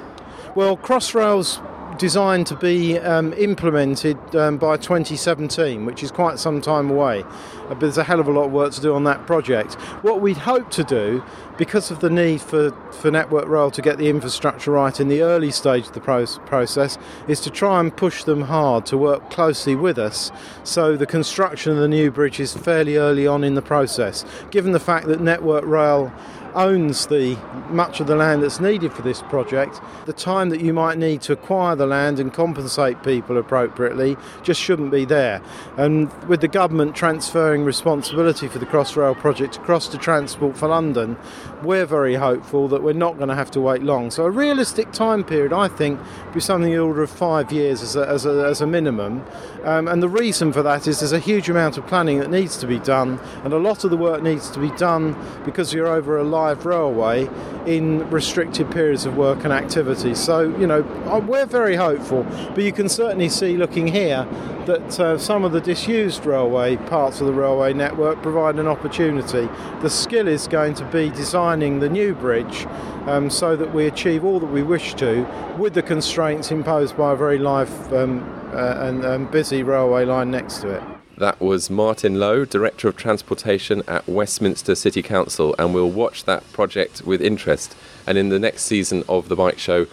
Well, 0.55 0.77
Crossrail's 0.77 1.61
designed 2.01 2.47
to 2.47 2.57
be 2.57 2.99
um, 2.99 3.35
implemented 3.35 4.17
um, 4.35 4.57
by 4.57 4.79
2017, 4.79 5.85
which 5.85 6.03
is 6.03 6.11
quite 6.11 6.39
some 6.39 6.63
time 6.63 6.91
away. 6.91 7.23
Uh, 7.23 7.69
But 7.69 7.81
there's 7.81 7.99
a 7.99 8.05
hell 8.05 8.21
of 8.21 8.27
a 8.27 8.33
lot 8.33 8.45
of 8.47 8.53
work 8.53 8.73
to 8.73 8.81
do 8.81 8.95
on 8.95 9.05
that 9.05 9.27
project. 9.27 9.75
What 10.03 10.23
we'd 10.23 10.39
hope 10.39 10.71
to 10.71 10.83
do, 10.83 11.23
because 11.61 11.91
of 11.91 12.01
the 12.01 12.09
need 12.09 12.41
for, 12.41 12.71
for 12.91 13.11
Network 13.11 13.47
Rail 13.47 13.71
to 13.71 13.83
get 13.83 13.99
the 13.99 14.09
infrastructure 14.09 14.71
right 14.71 14.99
in 14.99 15.09
the 15.09 15.21
early 15.21 15.51
stage 15.51 15.89
of 15.89 15.93
the 15.93 16.01
pro- 16.01 16.25
process, 16.47 16.97
is 17.29 17.39
to 17.39 17.51
try 17.51 17.79
and 17.79 17.95
push 17.95 18.25
them 18.25 18.41
hard 18.41 18.87
to 18.87 18.97
work 18.97 19.29
closely 19.29 19.75
with 19.75 19.99
us 19.99 20.33
so 20.65 20.97
the 20.97 21.05
construction 21.05 21.73
of 21.73 21.77
the 21.77 21.87
new 21.87 22.11
bridge 22.11 22.41
is 22.41 22.55
fairly 22.55 22.97
early 22.97 23.27
on 23.27 23.45
in 23.45 23.57
the 23.57 23.63
process. 23.63 24.25
Given 24.51 24.73
the 24.73 24.81
fact 24.81 25.07
that 25.09 25.21
Network 25.21 25.67
Rail 25.67 26.11
owns 26.55 27.07
the 27.07 27.37
much 27.71 28.01
of 28.01 28.07
the 28.07 28.17
land 28.17 28.43
that's 28.43 28.61
needed 28.61 28.93
for 28.93 29.03
this 29.03 29.23
project. 29.23 29.81
The 30.07 30.13
time 30.13 30.51
that 30.51 30.61
you 30.61 30.73
might 30.73 30.99
need 30.99 31.23
to 31.23 31.33
acquire 31.33 31.77
the 31.77 31.87
land 31.87 32.19
and 32.19 32.33
compensate 32.33 33.03
people 33.03 33.39
appropriately 33.39 34.17
just 34.43 34.61
shouldn't 34.61 34.91
be 34.91 35.05
there. 35.05 35.41
And 35.77 36.13
with 36.25 36.41
the 36.41 36.49
government 36.49 36.95
transferring 36.95 37.65
responsibility 37.65 38.49
for 38.49 38.59
the 38.59 38.67
Crossrail 38.67 39.17
project 39.17 39.57
across 39.57 39.89
to 39.89 39.99
Transport 39.99 40.57
for 40.57 40.69
London, 40.69 41.17
we're 41.63 41.87
very 41.87 42.15
hopeful 42.15 42.69
that 42.69 42.83
we're 42.83 42.93
not 42.93 43.17
going 43.17 43.29
to 43.29 43.35
have 43.35 43.51
to 43.53 43.61
wait 43.61 43.83
long. 43.83 44.11
So 44.11 44.25
a 44.25 44.31
realistic 44.31 44.93
time 44.93 45.25
period, 45.25 45.53
I 45.53 45.69
think, 45.69 46.01
would 46.25 46.35
be 46.35 46.41
something 46.41 46.71
in 46.71 46.79
the 46.79 46.83
order 46.83 47.03
of 47.03 47.11
five 47.11 47.53
years 47.53 47.83
as 47.83 47.97
a, 47.97 48.09
as 48.09 48.27
a, 48.27 48.47
as 48.47 48.61
a 48.61 48.67
minimum. 48.67 49.25
Um, 49.65 49.89
and 49.89 50.03
the 50.03 50.09
reason 50.09 50.53
for 50.53 50.63
that 50.63 50.87
is 50.87 51.01
there's 51.01 51.13
a 51.13 51.19
huge 51.19 51.51
amount 51.51 51.77
of 51.77 51.87
planning 51.87 52.19
that 52.21 52.31
needs 52.31 52.57
to 52.59 52.67
be 52.67 52.79
done, 52.79 53.21
and 53.45 53.53
a 53.53 53.59
lot 53.59 53.85
of 53.85 53.91
the 53.91 53.97
work 53.97 54.23
needs 54.23 54.51
to 54.51 54.59
be 54.59 54.71
done 54.73 55.17
because 55.45 55.73
you're 55.73 55.89
over 55.89 56.19
a 56.19 56.25
live 56.25 56.65
railway 56.65 57.29
in 57.67 58.09
restricted 58.11 58.71
periods 58.71 59.05
of 59.05 59.17
work 59.17 59.45
and 59.45 59.53
activity. 59.53 60.15
So, 60.15 60.57
you 60.57 60.67
know, 60.67 60.81
we're 61.27 61.47
very 61.47 61.77
hopeful, 61.77 62.25
but 62.55 62.65
you 62.65 62.73
can 62.73 62.89
certainly 62.89 63.29
see 63.29 63.57
looking 63.57 63.87
here 63.87 64.27
that 64.67 65.01
uh, 65.01 65.19
some 65.19 65.45
of 65.45 65.53
the 65.53 65.61
disused 65.61 66.25
railway 66.25 66.77
parts 66.77 67.21
of 67.21 67.27
the 67.27 67.33
railway 67.33 67.73
network 67.73 68.23
provide 68.23 68.57
an 68.59 68.67
opportunity. 68.67 69.49
The 69.81 69.91
skill 69.91 70.29
is 70.29 70.47
going 70.47 70.75
to 70.75 70.85
be 70.87 71.11
designing 71.41 71.81
the 71.81 71.89
new 71.89 72.15
bridge 72.15 72.67
um, 73.07 73.31
so 73.31 73.57
that 73.57 73.73
we 73.73 73.87
achieve 73.87 74.27
all 74.27 74.39
that 74.39 74.53
we 74.53 74.63
wish 74.63 74.93
to 74.93 75.27
with 75.59 75.73
the 75.73 75.81
constraints 75.81 76.51
imposed 76.51 76.95
by 76.99 77.13
a 77.13 77.17
very 77.17 77.39
live 77.39 77.71
um, 77.95 78.23
uh, 78.53 78.87
and, 78.87 79.03
and 79.07 79.31
busy 79.31 79.63
railway 79.63 80.05
line 80.05 80.31
next 80.31 80.59
to 80.59 80.69
it. 80.69 80.83
That 81.17 81.41
was 81.41 81.71
Martin 81.71 82.21
Lowe, 82.21 82.45
Director 82.45 82.89
of 82.89 82.97
Transportation 82.97 83.83
at 83.89 84.07
Westminster 84.07 84.75
City 84.75 85.03
Council, 85.03 85.55
and 85.59 85.73
we'll 85.73 85.91
watch 85.91 86.25
that 86.25 86.43
project 86.53 87.03
with 87.07 87.23
interest. 87.23 87.75
And 88.07 88.19
in 88.19 88.29
the 88.29 88.39
next 88.39 88.65
season 88.65 89.03
of 89.09 89.31
the 89.31 89.37
Bike 89.37 89.59
Show, 89.59 89.87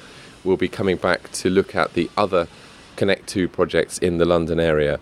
we'll 0.44 0.58
be 0.58 0.68
coming 0.68 0.98
back 0.98 1.32
to 1.32 1.50
look 1.50 1.76
at 1.76 1.94
the 1.94 2.10
other 2.18 2.50
Connect 2.98 3.26
2 3.28 3.48
projects 3.48 3.98
in 4.00 4.18
the 4.18 4.26
London 4.26 4.60
area. 4.60 5.00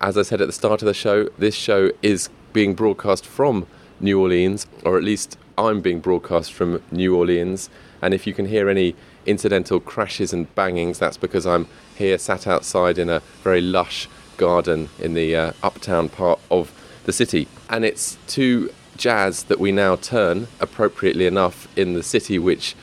As 0.00 0.18
I 0.18 0.22
said 0.22 0.40
at 0.40 0.48
the 0.48 0.52
start 0.52 0.82
of 0.82 0.86
the 0.86 0.94
show, 0.94 1.28
this 1.38 1.54
show 1.54 1.92
is 2.02 2.30
being 2.52 2.74
broadcast 2.74 3.24
from 3.24 3.68
New 4.00 4.20
Orleans, 4.20 4.66
or 4.84 4.96
at 4.96 5.04
least 5.04 5.36
I'm 5.58 5.80
being 5.80 5.98
broadcast 5.98 6.52
from 6.52 6.80
New 6.92 7.16
Orleans. 7.16 7.68
And 8.00 8.14
if 8.14 8.28
you 8.28 8.32
can 8.32 8.46
hear 8.46 8.68
any 8.68 8.94
incidental 9.26 9.80
crashes 9.80 10.32
and 10.32 10.54
bangings, 10.54 11.00
that's 11.00 11.16
because 11.16 11.46
I'm 11.46 11.66
here 11.96 12.16
sat 12.16 12.46
outside 12.46 12.96
in 12.96 13.10
a 13.10 13.20
very 13.42 13.60
lush 13.60 14.08
garden 14.36 14.88
in 15.00 15.14
the 15.14 15.34
uh, 15.34 15.52
uptown 15.64 16.08
part 16.08 16.38
of 16.48 16.72
the 17.04 17.12
city. 17.12 17.48
And 17.68 17.84
it's 17.84 18.16
to 18.28 18.72
jazz 18.96 19.44
that 19.44 19.58
we 19.58 19.72
now 19.72 19.96
turn, 19.96 20.46
appropriately 20.60 21.26
enough, 21.26 21.66
in 21.76 21.94
the 21.94 22.04
city 22.04 22.38
which 22.38 22.76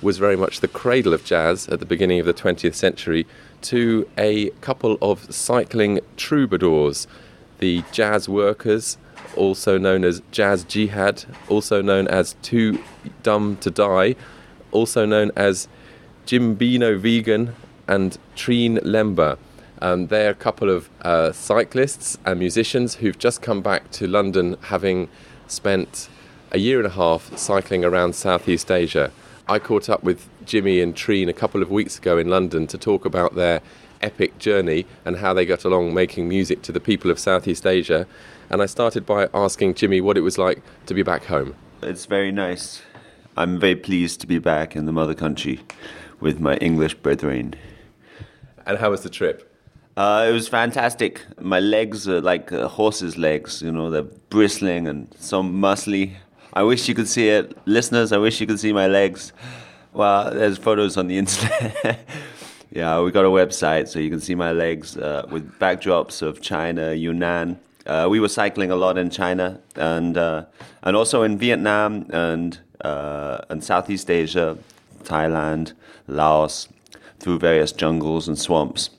was 0.00 0.16
very 0.16 0.36
much 0.36 0.60
the 0.60 0.68
cradle 0.68 1.12
of 1.12 1.22
jazz 1.22 1.68
at 1.68 1.80
the 1.80 1.86
beginning 1.86 2.20
of 2.20 2.26
the 2.26 2.34
20th 2.34 2.74
century, 2.74 3.26
to 3.60 4.08
a 4.16 4.50
couple 4.62 4.96
of 5.02 5.34
cycling 5.34 6.00
troubadours, 6.16 7.06
the 7.58 7.82
Jazz 7.92 8.28
Workers, 8.28 8.98
also 9.36 9.78
known 9.78 10.04
as 10.04 10.22
Jazz 10.30 10.64
Jihad, 10.64 11.24
also 11.48 11.82
known 11.82 12.08
as 12.08 12.34
Too 12.42 12.82
Dumb 13.22 13.56
to 13.58 13.70
Die, 13.70 14.14
also 14.72 15.04
known 15.04 15.30
as 15.36 15.68
Jimbino 16.26 16.98
Vegan, 16.98 17.54
and 17.88 18.18
Trine 18.34 18.78
Lember. 18.82 19.38
Um, 19.80 20.06
they're 20.06 20.30
a 20.30 20.34
couple 20.34 20.70
of 20.70 20.88
uh, 21.02 21.32
cyclists 21.32 22.18
and 22.24 22.38
musicians 22.38 22.96
who've 22.96 23.18
just 23.18 23.42
come 23.42 23.60
back 23.60 23.90
to 23.92 24.06
London 24.06 24.56
having 24.62 25.08
spent 25.46 26.08
a 26.50 26.58
year 26.58 26.78
and 26.78 26.86
a 26.86 26.90
half 26.90 27.36
cycling 27.36 27.84
around 27.84 28.14
Southeast 28.14 28.70
Asia. 28.70 29.12
I 29.48 29.58
caught 29.58 29.88
up 29.88 30.02
with 30.02 30.28
Jimmy 30.44 30.80
and 30.80 30.96
Trine 30.96 31.28
a 31.28 31.32
couple 31.32 31.62
of 31.62 31.70
weeks 31.70 31.98
ago 31.98 32.18
in 32.18 32.28
London 32.28 32.66
to 32.68 32.78
talk 32.78 33.04
about 33.04 33.34
their 33.34 33.60
epic 34.02 34.38
journey 34.38 34.86
and 35.04 35.16
how 35.18 35.32
they 35.32 35.44
got 35.44 35.64
along 35.64 35.94
making 35.94 36.28
music 36.28 36.62
to 36.62 36.72
the 36.72 36.80
people 36.80 37.10
of 37.10 37.18
Southeast 37.18 37.66
Asia. 37.66 38.06
And 38.50 38.62
I 38.62 38.66
started 38.66 39.04
by 39.04 39.28
asking 39.34 39.74
Jimmy 39.74 40.00
what 40.00 40.16
it 40.16 40.20
was 40.20 40.38
like 40.38 40.62
to 40.86 40.94
be 40.94 41.02
back 41.02 41.24
home. 41.24 41.54
It's 41.82 42.06
very 42.06 42.30
nice. 42.30 42.82
I'm 43.36 43.58
very 43.58 43.76
pleased 43.76 44.20
to 44.20 44.26
be 44.26 44.38
back 44.38 44.76
in 44.76 44.86
the 44.86 44.92
mother 44.92 45.14
country 45.14 45.60
with 46.20 46.40
my 46.40 46.56
English 46.56 46.94
brethren. 46.94 47.54
And 48.64 48.78
how 48.78 48.90
was 48.90 49.02
the 49.02 49.10
trip? 49.10 49.52
Uh, 49.96 50.26
it 50.28 50.32
was 50.32 50.46
fantastic. 50.46 51.22
My 51.40 51.58
legs 51.58 52.08
are 52.08 52.20
like 52.20 52.52
a 52.52 52.68
horse's 52.68 53.16
legs, 53.16 53.62
you 53.62 53.72
know, 53.72 53.90
they're 53.90 54.02
bristling 54.02 54.86
and 54.86 55.12
so 55.18 55.42
muscly. 55.42 56.14
I 56.52 56.62
wish 56.62 56.88
you 56.88 56.94
could 56.94 57.08
see 57.08 57.28
it. 57.28 57.56
Listeners, 57.66 58.12
I 58.12 58.18
wish 58.18 58.40
you 58.40 58.46
could 58.46 58.60
see 58.60 58.72
my 58.72 58.86
legs. 58.86 59.32
Well, 59.92 60.30
there's 60.32 60.58
photos 60.58 60.96
on 60.96 61.08
the 61.08 61.18
internet. 61.22 61.98
yeah, 62.70 63.00
we 63.00 63.10
got 63.10 63.24
a 63.24 63.28
website 63.28 63.88
so 63.88 63.98
you 63.98 64.10
can 64.10 64.20
see 64.20 64.34
my 64.34 64.52
legs 64.52 64.96
uh, 64.96 65.26
with 65.30 65.58
backdrops 65.58 66.22
of 66.22 66.40
China, 66.40 66.92
Yunnan. 66.92 67.58
Uh, 67.86 68.08
we 68.10 68.20
were 68.20 68.28
cycling 68.28 68.70
a 68.70 68.76
lot 68.76 68.98
in 68.98 69.10
China 69.10 69.60
and 69.76 70.16
uh, 70.16 70.44
and 70.82 70.96
also 70.96 71.22
in 71.22 71.38
Vietnam 71.38 72.06
and 72.10 72.58
uh, 72.80 73.38
and 73.48 73.62
Southeast 73.62 74.10
Asia, 74.10 74.58
Thailand, 75.04 75.72
Laos, 76.08 76.68
through 77.18 77.38
various 77.38 77.72
jungles 77.72 78.28
and 78.28 78.38
swamps. 78.38 78.90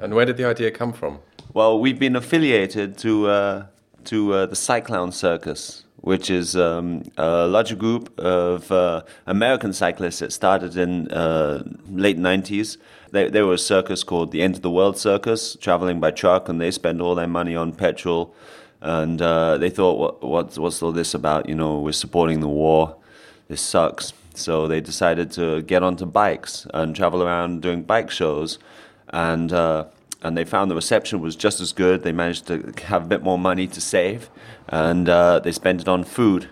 And 0.00 0.14
where 0.14 0.24
did 0.24 0.36
the 0.36 0.44
idea 0.44 0.70
come 0.70 0.92
from? 0.92 1.18
Well, 1.54 1.78
we've 1.78 1.98
been 1.98 2.16
affiliated 2.16 2.96
to 2.98 3.26
uh, 3.28 3.66
to 4.04 4.32
uh, 4.32 4.46
the 4.46 4.56
Cyclown 4.56 5.12
Circus, 5.12 5.84
which 5.96 6.30
is 6.30 6.56
um, 6.56 7.02
a 7.16 7.46
larger 7.46 7.76
group 7.76 8.18
of 8.18 8.70
uh, 8.70 9.02
American 9.26 9.72
cyclists 9.72 10.20
that 10.20 10.32
started 10.32 10.76
in 10.76 11.10
uh, 11.12 11.62
late 11.90 12.18
'90s. 12.18 12.76
They, 13.12 13.28
they 13.28 13.42
were 13.42 13.54
a 13.54 13.58
circus 13.58 14.02
called 14.02 14.32
the 14.32 14.42
End 14.42 14.56
of 14.56 14.62
the 14.62 14.70
World 14.70 14.98
Circus, 14.98 15.56
traveling 15.60 16.00
by 16.00 16.10
truck, 16.10 16.48
and 16.48 16.60
they 16.60 16.70
spend 16.70 17.00
all 17.00 17.14
their 17.14 17.28
money 17.28 17.54
on 17.54 17.72
petrol. 17.72 18.34
And 18.80 19.22
uh, 19.22 19.58
they 19.58 19.70
thought, 19.70 19.98
what, 19.98 20.22
what, 20.22 20.58
what's 20.58 20.82
all 20.82 20.92
this 20.92 21.14
about? 21.14 21.48
You 21.48 21.54
know, 21.54 21.78
we're 21.78 21.92
supporting 21.92 22.40
the 22.40 22.48
war. 22.48 22.96
This 23.48 23.60
sucks. 23.60 24.12
So 24.34 24.66
they 24.66 24.80
decided 24.80 25.30
to 25.32 25.62
get 25.62 25.82
onto 25.82 26.06
bikes 26.06 26.66
and 26.72 26.96
travel 26.96 27.22
around 27.22 27.60
doing 27.60 27.82
bike 27.82 28.10
shows, 28.10 28.58
and 29.08 29.52
uh, 29.52 29.84
and 30.22 30.38
they 30.38 30.44
found 30.44 30.70
the 30.70 30.74
reception 30.74 31.20
was 31.20 31.36
just 31.36 31.60
as 31.60 31.72
good. 31.72 32.02
They 32.02 32.12
managed 32.12 32.46
to 32.46 32.72
have 32.84 33.04
a 33.04 33.06
bit 33.06 33.22
more 33.22 33.38
money 33.38 33.66
to 33.66 33.80
save, 33.80 34.30
and 34.68 35.08
uh, 35.08 35.40
they 35.40 35.52
spent 35.52 35.82
it 35.82 35.88
on 35.88 36.04
food, 36.04 36.48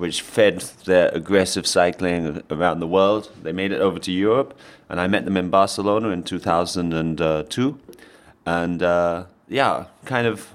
which 0.00 0.22
fed 0.22 0.60
their 0.86 1.10
aggressive 1.12 1.66
cycling 1.66 2.42
around 2.50 2.80
the 2.80 2.86
world. 2.86 3.30
They 3.42 3.52
made 3.52 3.70
it 3.70 3.82
over 3.82 3.98
to 3.98 4.10
Europe, 4.10 4.58
and 4.88 4.98
I 4.98 5.06
met 5.06 5.26
them 5.26 5.36
in 5.36 5.50
Barcelona 5.50 6.08
in 6.08 6.22
2002, 6.22 7.78
and 8.46 8.82
uh, 8.82 9.24
yeah, 9.46 9.84
kind 10.06 10.26
of 10.26 10.48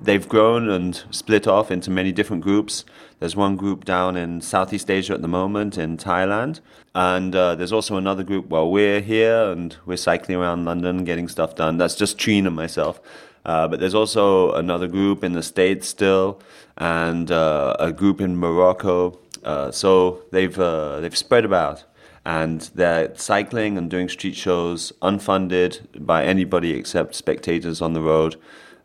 they've 0.00 0.26
grown 0.26 0.70
and 0.70 1.02
split 1.10 1.46
off 1.46 1.70
into 1.70 1.90
many 1.90 2.10
different 2.10 2.42
groups. 2.42 2.86
There's 3.18 3.36
one 3.36 3.56
group 3.56 3.84
down 3.84 4.16
in 4.16 4.40
Southeast 4.40 4.90
Asia 4.90 5.12
at 5.12 5.20
the 5.20 5.28
moment 5.28 5.76
in 5.76 5.98
Thailand, 5.98 6.60
and 6.94 7.36
uh, 7.36 7.54
there's 7.54 7.72
also 7.72 7.96
another 7.96 8.22
group 8.22 8.46
while 8.46 8.70
we're 8.70 9.02
here 9.02 9.50
and 9.50 9.76
we're 9.84 9.98
cycling 9.98 10.38
around 10.38 10.64
London 10.64 11.04
getting 11.04 11.28
stuff 11.28 11.54
done. 11.54 11.76
That's 11.76 11.96
just 11.96 12.16
Trina 12.16 12.48
and 12.48 12.56
myself. 12.56 12.98
Uh, 13.46 13.66
but 13.68 13.80
there's 13.80 13.94
also 13.94 14.52
another 14.52 14.88
group 14.88 15.24
in 15.24 15.32
the 15.32 15.42
States 15.42 15.88
still, 15.88 16.38
and 16.76 17.30
uh, 17.30 17.76
a 17.78 17.92
group 17.92 18.20
in 18.20 18.36
Morocco. 18.36 19.18
Uh, 19.44 19.70
so 19.70 20.20
they've 20.32 20.58
uh, 20.58 21.00
they've 21.00 21.16
spread 21.16 21.44
about 21.44 21.84
and 22.24 22.72
they're 22.74 23.14
cycling 23.14 23.78
and 23.78 23.88
doing 23.88 24.08
street 24.08 24.34
shows 24.34 24.92
unfunded 25.00 25.80
by 26.04 26.24
anybody 26.24 26.72
except 26.72 27.14
spectators 27.14 27.80
on 27.80 27.92
the 27.92 28.00
road 28.00 28.34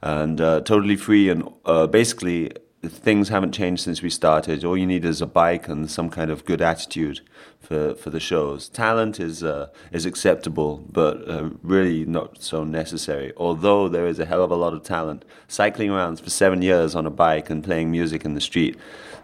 and 0.04 0.40
uh, 0.40 0.62
totally 0.62 0.96
free 0.96 1.28
and 1.28 1.52
uh, 1.66 1.88
basically 1.88 2.52
things 2.84 3.30
haven't 3.30 3.52
changed 3.52 3.84
since 3.84 4.02
we 4.02 4.10
started 4.10 4.66
all 4.66 4.78
you 4.78 4.88
need 4.88 5.06
is 5.06 5.22
a 5.22 5.28
bike 5.28 5.68
and 5.68 5.90
some 5.90 6.10
kind 6.10 6.32
of 6.32 6.44
good 6.46 6.62
attitude 6.62 7.22
for, 7.60 7.94
for 7.94 8.10
the 8.10 8.20
shows 8.20 8.70
talent 8.70 9.20
is 9.20 9.44
uh, 9.44 9.68
is 9.92 10.06
acceptable 10.06 10.84
but 10.92 11.28
uh, 11.30 11.50
really 11.62 12.06
not 12.06 12.42
so 12.42 12.64
necessary 12.64 13.32
although 13.38 13.88
there 13.88 14.08
is 14.08 14.20
a 14.20 14.26
hell 14.26 14.44
of 14.44 14.50
a 14.50 14.56
lot 14.56 14.74
of 14.74 14.82
talent 14.82 15.24
cycling 15.48 15.92
around 15.92 16.20
for 16.20 16.30
seven 16.30 16.62
years 16.62 16.96
on 16.96 17.06
a 17.06 17.12
bike 17.12 17.50
and 17.50 17.64
playing 17.64 17.92
music 17.92 18.26
in 18.26 18.34
the 18.34 18.42
street 18.42 18.78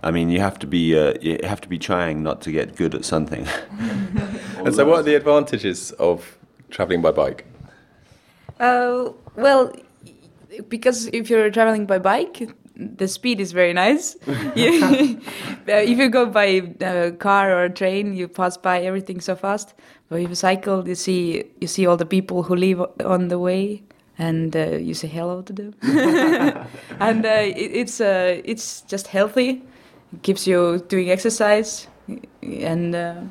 I 0.03 0.11
mean, 0.11 0.29
you 0.29 0.39
have 0.39 0.59
to 0.59 0.67
be 0.67 0.97
uh, 0.97 1.15
you 1.21 1.39
have 1.43 1.59
to 1.61 1.67
be 1.67 1.79
trying 1.79 2.21
not 2.21 2.41
to 2.41 2.51
get 2.51 2.75
good 2.75 2.93
at 2.93 3.03
something. 3.03 3.47
and 4.59 4.73
so, 4.73 4.85
what 4.85 4.99
are 4.99 5.03
the 5.03 5.15
advantages 5.15 5.91
of 5.93 6.37
traveling 6.69 7.01
by 7.01 7.11
bike? 7.11 7.45
Uh, 8.59 9.09
well, 9.35 9.73
because 10.69 11.07
if 11.07 11.29
you're 11.29 11.49
traveling 11.49 11.85
by 11.85 11.97
bike, 11.97 12.49
the 12.77 13.07
speed 13.07 13.39
is 13.39 13.51
very 13.51 13.73
nice. 13.73 14.15
if 14.27 15.97
you 15.97 16.09
go 16.09 16.25
by 16.25 16.61
uh, 16.81 17.11
car 17.11 17.57
or 17.57 17.69
train, 17.69 18.15
you 18.15 18.27
pass 18.27 18.57
by 18.57 18.81
everything 18.81 19.19
so 19.21 19.35
fast. 19.35 19.73
But 20.09 20.21
if 20.21 20.29
you 20.29 20.35
cycle, 20.35 20.87
you 20.87 20.95
see 20.95 21.43
you 21.59 21.67
see 21.67 21.87
all 21.87 21.97
the 21.97 22.05
people 22.05 22.43
who 22.43 22.55
live 22.55 22.81
on 23.03 23.29
the 23.29 23.39
way, 23.39 23.83
and 24.17 24.55
uh, 24.55 24.77
you 24.77 24.93
say 24.93 25.07
hello 25.07 25.41
to 25.41 25.53
them. 25.53 25.73
and 26.99 27.25
uh, 27.25 27.29
it, 27.29 27.71
it's 27.73 27.99
uh, 27.99 28.41
it's 28.45 28.81
just 28.81 29.07
healthy 29.07 29.63
it 30.13 30.23
keeps 30.23 30.47
you 30.47 30.79
doing 30.87 31.09
exercise, 31.09 31.87
and 32.41 32.95
uh, 32.95 33.21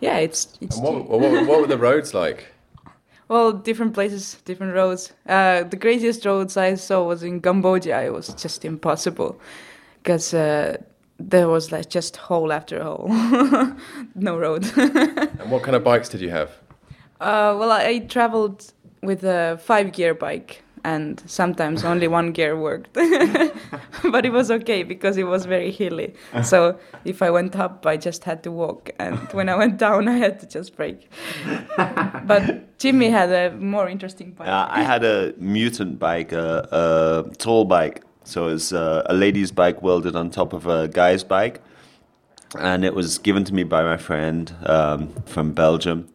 yeah, 0.00 0.18
it's 0.18 0.56
it's. 0.60 0.78
What, 0.78 1.08
what, 1.08 1.20
what, 1.46 1.60
were 1.60 1.66
the 1.66 1.78
roads 1.78 2.14
like? 2.14 2.46
Well, 3.28 3.52
different 3.52 3.94
places, 3.94 4.36
different 4.44 4.74
roads. 4.74 5.12
Uh, 5.26 5.62
the 5.64 5.76
craziest 5.76 6.24
roads 6.26 6.56
I 6.56 6.74
saw 6.74 7.04
was 7.04 7.22
in 7.22 7.40
Cambodia. 7.40 8.02
It 8.02 8.12
was 8.12 8.28
just 8.34 8.64
impossible 8.64 9.40
because 10.02 10.34
uh, 10.34 10.76
there 11.18 11.48
was 11.48 11.72
like 11.72 11.88
just 11.88 12.16
hole 12.16 12.52
after 12.52 12.82
hole, 12.82 13.08
no 14.14 14.36
road. 14.36 14.70
and 14.76 15.50
what 15.50 15.62
kind 15.62 15.74
of 15.74 15.84
bikes 15.84 16.08
did 16.08 16.20
you 16.20 16.30
have? 16.30 16.50
Uh, 17.20 17.56
well, 17.58 17.70
I, 17.70 17.84
I 17.86 17.98
traveled 18.00 18.72
with 19.02 19.24
a 19.24 19.58
five 19.62 19.92
gear 19.92 20.14
bike 20.14 20.63
and 20.84 21.22
sometimes 21.26 21.82
only 21.82 22.06
one 22.06 22.32
gear 22.32 22.56
worked. 22.56 22.92
but 24.12 24.26
it 24.26 24.32
was 24.32 24.50
okay 24.50 24.82
because 24.82 25.16
it 25.16 25.24
was 25.24 25.46
very 25.46 25.70
hilly. 25.70 26.14
So 26.42 26.78
if 27.04 27.22
I 27.22 27.30
went 27.30 27.56
up, 27.56 27.86
I 27.86 27.96
just 27.96 28.24
had 28.24 28.42
to 28.44 28.52
walk, 28.52 28.90
and 28.98 29.18
when 29.32 29.48
I 29.48 29.56
went 29.56 29.78
down, 29.78 30.08
I 30.14 30.18
had 30.18 30.38
to 30.40 30.46
just 30.46 30.76
brake. 30.76 31.10
but 31.76 32.78
Jimmy 32.78 33.08
had 33.08 33.30
a 33.32 33.56
more 33.56 33.88
interesting 33.88 34.32
bike. 34.32 34.48
Uh, 34.48 34.68
I 34.70 34.82
had 34.82 35.04
a 35.04 35.34
mutant 35.38 35.98
bike, 35.98 36.32
a, 36.32 36.68
a 37.30 37.34
tall 37.36 37.64
bike. 37.64 38.02
So 38.24 38.48
it's 38.48 38.72
uh, 38.72 39.02
a 39.06 39.14
lady's 39.14 39.52
bike 39.52 39.82
welded 39.82 40.16
on 40.16 40.30
top 40.30 40.52
of 40.52 40.66
a 40.66 40.88
guy's 40.88 41.22
bike. 41.22 41.60
And 42.58 42.84
it 42.84 42.94
was 42.94 43.18
given 43.18 43.44
to 43.44 43.54
me 43.54 43.64
by 43.64 43.82
my 43.82 43.96
friend 43.96 44.54
um, 44.66 45.12
from 45.26 45.52
Belgium 45.52 46.08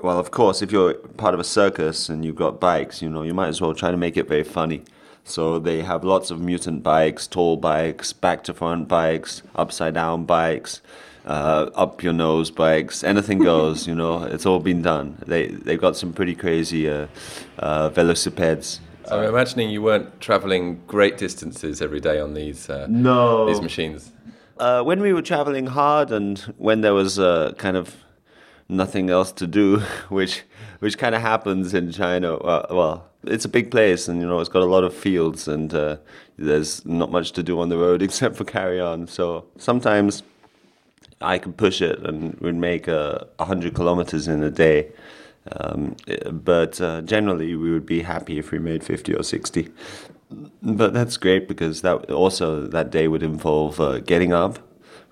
Well, 0.00 0.18
of 0.20 0.30
course, 0.30 0.60
if 0.62 0.70
you're 0.72 0.94
part 0.94 1.32
of 1.34 1.40
a 1.40 1.44
circus 1.44 2.08
and 2.08 2.24
you've 2.24 2.36
got 2.36 2.60
bikes, 2.60 3.00
you 3.00 3.08
know, 3.08 3.22
you 3.22 3.32
might 3.34 3.48
as 3.48 3.60
well 3.60 3.74
try 3.74 3.90
to 3.90 3.96
make 3.96 4.16
it 4.16 4.28
very 4.28 4.44
funny. 4.44 4.82
So 5.24 5.58
they 5.58 5.82
have 5.82 6.04
lots 6.04 6.30
of 6.30 6.38
mutant 6.40 6.82
bikes, 6.82 7.26
tall 7.26 7.56
bikes, 7.56 8.12
back 8.12 8.44
to 8.44 8.54
front 8.54 8.86
bikes, 8.88 9.42
upside 9.56 9.94
down 9.94 10.24
bikes, 10.24 10.82
uh, 11.24 11.70
up 11.74 12.02
your 12.02 12.12
nose 12.12 12.50
bikes. 12.50 13.02
Anything 13.02 13.38
goes, 13.52 13.88
you 13.88 13.94
know. 13.94 14.22
It's 14.24 14.46
all 14.46 14.60
been 14.60 14.82
done. 14.82 15.16
They 15.26 15.48
they've 15.48 15.80
got 15.80 15.96
some 15.96 16.12
pretty 16.12 16.34
crazy 16.36 16.88
uh, 16.88 17.06
uh, 17.58 17.90
velocipedes. 17.90 18.78
So 19.08 19.18
I'm 19.18 19.28
imagining 19.28 19.70
you 19.70 19.82
weren't 19.82 20.20
travelling 20.20 20.80
great 20.86 21.16
distances 21.16 21.80
every 21.80 22.00
day 22.00 22.20
on 22.20 22.34
these 22.34 22.68
uh, 22.70 22.86
No. 22.88 23.46
these 23.46 23.60
machines. 23.62 24.12
Uh, 24.58 24.82
when 24.82 25.00
we 25.00 25.12
were 25.12 25.22
traveling 25.22 25.66
hard 25.66 26.12
and 26.12 26.38
when 26.58 26.80
there 26.82 26.94
was 26.94 27.18
uh, 27.18 27.52
kind 27.58 27.76
of 27.76 27.96
nothing 28.68 29.10
else 29.10 29.32
to 29.32 29.46
do, 29.46 29.78
which 30.08 30.42
which 30.80 30.98
kind 30.98 31.14
of 31.14 31.22
happens 31.22 31.74
in 31.74 31.90
China. 31.90 32.36
Uh, 32.36 32.66
well, 32.70 33.08
it's 33.24 33.44
a 33.44 33.48
big 33.48 33.70
place, 33.70 34.08
and 34.08 34.20
you 34.20 34.26
know 34.26 34.40
it's 34.40 34.48
got 34.48 34.62
a 34.62 34.66
lot 34.66 34.84
of 34.84 34.94
fields, 34.94 35.48
and 35.48 35.72
uh, 35.74 35.96
there's 36.38 36.84
not 36.84 37.10
much 37.10 37.32
to 37.32 37.42
do 37.42 37.60
on 37.60 37.68
the 37.68 37.78
road 37.78 38.02
except 38.08 38.36
for 38.36 38.44
carry 38.44 38.80
on. 38.80 39.06
So 39.06 39.46
sometimes 39.58 40.22
I 41.20 41.38
could 41.38 41.56
push 41.56 41.80
it 41.80 42.00
and 42.00 42.38
would 42.40 42.56
make 42.56 42.88
a 42.88 43.28
uh, 43.38 43.44
hundred 43.44 43.74
kilometers 43.74 44.28
in 44.28 44.42
a 44.42 44.50
day. 44.50 44.92
Um, 45.52 45.94
but 46.32 46.80
uh, 46.80 47.02
generally, 47.02 47.54
we 47.54 47.70
would 47.70 47.86
be 47.86 48.02
happy 48.02 48.38
if 48.38 48.50
we 48.50 48.58
made 48.58 48.82
fifty 48.82 49.14
or 49.14 49.22
sixty. 49.22 49.72
But 50.60 50.92
that's 50.92 51.16
great 51.16 51.46
because 51.46 51.82
that 51.82 52.10
also 52.10 52.66
that 52.66 52.90
day 52.90 53.06
would 53.06 53.22
involve 53.22 53.80
uh, 53.80 54.00
getting 54.00 54.32
up, 54.32 54.58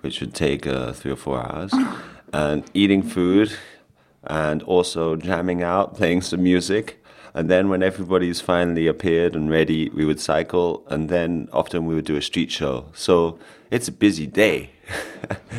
which 0.01 0.19
would 0.19 0.33
take 0.33 0.67
uh, 0.67 0.91
three 0.91 1.11
or 1.11 1.15
four 1.15 1.39
hours, 1.39 1.73
and 2.35 2.69
eating 2.73 3.01
food, 3.01 3.49
and 4.25 4.61
also 4.63 5.15
jamming 5.15 5.63
out, 5.63 5.95
playing 5.95 6.21
some 6.21 6.43
music. 6.43 7.01
And 7.33 7.49
then 7.49 7.69
when 7.69 7.81
everybody's 7.83 8.41
finally 8.41 8.87
appeared 8.87 9.35
and 9.35 9.49
ready, 9.49 9.89
we 9.89 10.03
would 10.05 10.19
cycle, 10.19 10.85
and 10.89 11.07
then 11.09 11.47
often 11.53 11.85
we 11.85 11.95
would 11.95 12.05
do 12.05 12.17
a 12.17 12.21
street 12.21 12.51
show. 12.51 12.85
So 12.93 13.39
it's 13.71 13.87
a 13.87 13.91
busy 13.91 14.27
day. 14.27 14.71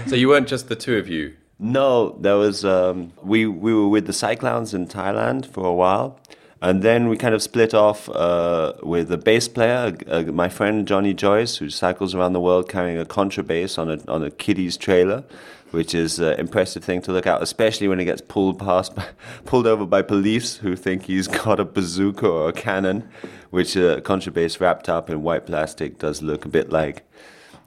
So 0.06 0.14
you 0.14 0.28
weren't 0.28 0.46
just 0.46 0.68
the 0.68 0.76
two 0.76 0.96
of 0.98 1.08
you. 1.08 1.34
No, 1.58 2.16
there 2.20 2.36
was 2.36 2.64
um, 2.64 3.12
we 3.22 3.46
we 3.46 3.74
were 3.74 3.88
with 3.88 4.06
the 4.06 4.12
Cyclowns 4.12 4.72
in 4.72 4.86
Thailand 4.86 5.46
for 5.46 5.64
a 5.66 5.72
while, 5.72 6.20
and 6.62 6.82
then 6.82 7.08
we 7.08 7.16
kind 7.16 7.34
of 7.34 7.42
split 7.42 7.74
off 7.74 8.08
uh, 8.10 8.74
with 8.82 9.10
a 9.10 9.16
bass 9.16 9.48
player, 9.48 9.96
uh, 10.06 10.22
my 10.44 10.48
friend 10.48 10.86
Johnny 10.86 11.14
Joyce, 11.14 11.56
who 11.56 11.70
cycles 11.70 12.14
around 12.14 12.34
the 12.34 12.40
world 12.40 12.68
carrying 12.68 12.98
a 12.98 13.04
contrabass 13.04 13.78
on 13.78 13.90
a 13.90 13.98
on 14.06 14.22
a 14.22 14.30
kiddie's 14.30 14.76
trailer, 14.76 15.24
which 15.70 15.94
is 15.94 16.18
an 16.18 16.38
impressive 16.38 16.84
thing 16.84 17.02
to 17.02 17.12
look 17.12 17.26
at, 17.26 17.42
especially 17.42 17.88
when 17.88 17.98
he 17.98 18.04
gets 18.04 18.20
pulled 18.20 18.58
past, 18.58 18.94
by, 18.94 19.06
pulled 19.44 19.66
over 19.66 19.86
by 19.86 20.02
police 20.02 20.56
who 20.56 20.76
think 20.76 21.04
he's 21.04 21.28
got 21.44 21.60
a 21.60 21.64
bazooka 21.64 22.28
or 22.28 22.48
a 22.48 22.52
cannon, 22.52 23.08
which 23.50 23.76
a 23.76 24.00
contrabass 24.02 24.60
wrapped 24.60 24.88
up 24.88 25.10
in 25.10 25.22
white 25.22 25.46
plastic 25.46 25.98
does 25.98 26.22
look 26.22 26.44
a 26.44 26.48
bit 26.48 26.70
like. 26.70 27.02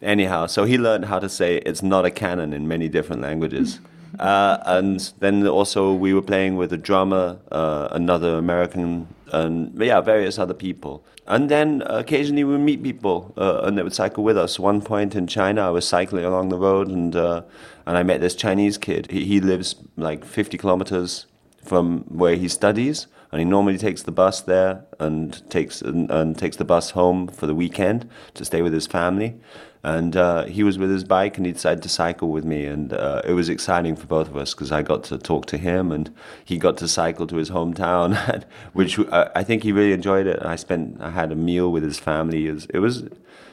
Anyhow, 0.01 0.45
so 0.45 0.63
he 0.63 0.77
learned 0.77 1.05
how 1.05 1.19
to 1.19 1.27
say 1.27 1.57
it's 1.57 1.83
not 1.83 2.05
a 2.05 2.11
cannon 2.11 2.53
in 2.53 2.67
many 2.67 2.87
different 2.87 3.21
languages. 3.21 3.79
Uh, 4.17 4.57
and 4.65 5.13
then 5.19 5.47
also 5.47 5.93
we 5.93 6.13
were 6.15 6.21
playing 6.21 6.55
with 6.55 6.73
a 6.73 6.77
drummer, 6.77 7.37
uh, 7.51 7.89
another 7.91 8.37
American, 8.37 9.07
and 9.31 9.71
yeah, 9.79 10.01
various 10.01 10.39
other 10.39 10.53
people. 10.53 11.03
And 11.27 11.47
then 11.47 11.83
occasionally 11.85 12.43
we 12.43 12.57
meet 12.57 12.81
people, 12.81 13.31
uh, 13.37 13.61
and 13.63 13.77
they 13.77 13.83
would 13.83 13.93
cycle 13.93 14.23
with 14.23 14.35
us. 14.35 14.57
One 14.57 14.81
point 14.81 15.13
in 15.13 15.27
China, 15.27 15.67
I 15.67 15.69
was 15.69 15.87
cycling 15.87 16.25
along 16.25 16.49
the 16.49 16.57
road, 16.57 16.87
and 16.87 17.15
uh, 17.15 17.43
and 17.89 17.97
I 17.97 18.03
met 18.03 18.21
this 18.21 18.35
Chinese 18.35 18.77
kid. 18.77 19.09
He, 19.09 19.25
he 19.25 19.41
lives 19.41 19.73
like 19.97 20.23
50 20.23 20.59
kilometers 20.59 21.25
from 21.63 22.01
where 22.01 22.35
he 22.35 22.47
studies, 22.47 23.07
and 23.31 23.39
he 23.39 23.45
normally 23.45 23.79
takes 23.79 24.03
the 24.03 24.11
bus 24.11 24.41
there 24.41 24.85
and 24.99 25.41
takes 25.49 25.81
and, 25.81 26.11
and 26.11 26.37
takes 26.37 26.57
the 26.57 26.65
bus 26.65 26.91
home 26.91 27.27
for 27.27 27.47
the 27.47 27.55
weekend 27.55 28.07
to 28.35 28.45
stay 28.45 28.61
with 28.61 28.73
his 28.73 28.85
family. 28.85 29.39
And 29.81 30.15
uh, 30.15 30.45
he 30.45 30.61
was 30.61 30.77
with 30.77 30.91
his 30.91 31.03
bike, 31.03 31.37
and 31.37 31.47
he 31.47 31.51
decided 31.51 31.81
to 31.81 31.89
cycle 31.89 32.29
with 32.29 32.45
me, 32.45 32.65
and 32.65 32.93
uh, 32.93 33.23
it 33.25 33.33
was 33.33 33.49
exciting 33.49 33.95
for 33.95 34.05
both 34.05 34.27
of 34.27 34.37
us 34.37 34.53
because 34.53 34.71
I 34.71 34.83
got 34.83 35.03
to 35.05 35.17
talk 35.17 35.47
to 35.47 35.57
him, 35.57 35.91
and 35.91 36.13
he 36.45 36.59
got 36.59 36.77
to 36.77 36.87
cycle 36.87 37.25
to 37.25 37.37
his 37.37 37.49
hometown, 37.49 38.43
which 38.73 38.99
uh, 38.99 39.29
I 39.35 39.43
think 39.43 39.63
he 39.63 39.71
really 39.71 39.93
enjoyed 39.93 40.27
it. 40.27 40.45
I 40.45 40.57
spent, 40.57 41.01
I 41.01 41.09
had 41.09 41.31
a 41.31 41.35
meal 41.35 41.71
with 41.71 41.81
his 41.81 41.97
family. 41.97 42.45
It 42.45 42.53
was, 42.53 42.65
it 42.65 42.79
was 42.79 43.03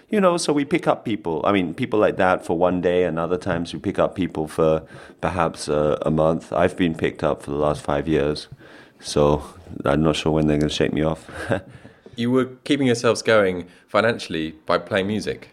you 0.08 0.20
know, 0.20 0.36
so 0.36 0.52
we 0.52 0.64
pick 0.64 0.86
up 0.86 1.04
people. 1.04 1.42
I 1.44 1.52
mean, 1.52 1.75
people 1.75 1.98
like 1.98 2.16
that 2.16 2.44
for 2.44 2.56
one 2.56 2.80
day, 2.80 3.04
and 3.04 3.18
other 3.18 3.36
times 3.36 3.72
we 3.72 3.80
pick 3.80 3.98
up 3.98 4.14
people 4.14 4.46
for 4.46 4.86
perhaps 5.20 5.68
uh, 5.68 5.98
a 6.02 6.10
month. 6.10 6.52
I've 6.52 6.76
been 6.76 6.94
picked 6.94 7.25
up 7.25 7.42
for 7.42 7.50
the 7.50 7.56
last 7.56 7.82
five 7.82 8.06
years, 8.06 8.48
so 9.00 9.42
I'm 9.84 10.02
not 10.02 10.16
sure 10.16 10.32
when 10.32 10.46
they're 10.46 10.58
going 10.58 10.68
to 10.68 10.75
shake 10.75 10.92
me 10.92 11.02
off. 11.02 11.30
You 12.18 12.30
were 12.30 12.46
keeping 12.64 12.86
yourselves 12.86 13.20
going 13.20 13.66
financially 13.88 14.52
by 14.64 14.78
playing 14.78 15.06
music. 15.06 15.50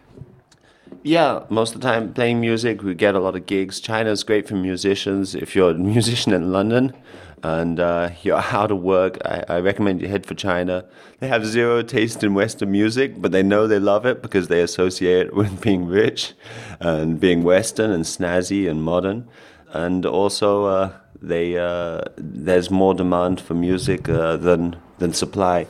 Yeah, 1.04 1.44
most 1.50 1.74
of 1.74 1.82
the 1.82 1.86
time 1.86 2.14
playing 2.14 2.40
music, 2.40 2.82
we 2.82 2.94
get 2.94 3.14
a 3.14 3.20
lot 3.20 3.36
of 3.36 3.44
gigs. 3.44 3.78
China's 3.78 4.24
great 4.24 4.48
for 4.48 4.54
musicians. 4.56 5.34
If 5.34 5.54
you're 5.54 5.70
a 5.70 5.74
musician 5.94 6.32
in 6.32 6.50
London 6.50 6.94
and 7.42 7.78
uh, 7.78 8.10
you're 8.22 8.38
out 8.38 8.70
of 8.70 8.80
work, 8.80 9.18
I, 9.22 9.44
I 9.48 9.58
recommend 9.60 10.00
you 10.00 10.08
head 10.08 10.24
for 10.24 10.34
China. 10.34 10.86
They 11.20 11.28
have 11.28 11.44
zero 11.44 11.82
taste 11.82 12.24
in 12.24 12.32
Western 12.32 12.72
music, 12.72 13.20
but 13.20 13.32
they 13.32 13.42
know 13.42 13.66
they 13.66 13.78
love 13.78 14.06
it 14.06 14.22
because 14.22 14.48
they 14.48 14.62
associate 14.62 15.26
it 15.26 15.34
with 15.40 15.60
being 15.60 15.84
rich 15.84 16.32
and 16.80 17.20
being 17.20 17.42
Western 17.42 17.90
and 17.90 18.04
snazzy 18.04 18.68
and 18.68 18.82
modern. 18.82 19.28
And 19.74 20.06
also, 20.06 20.64
uh, 20.64 20.92
they 21.20 21.58
uh, 21.58 22.00
there's 22.16 22.70
more 22.70 22.94
demand 22.94 23.40
for 23.42 23.52
music 23.54 24.08
uh, 24.08 24.38
than 24.38 24.76
than 24.98 25.12
supply. 25.12 25.66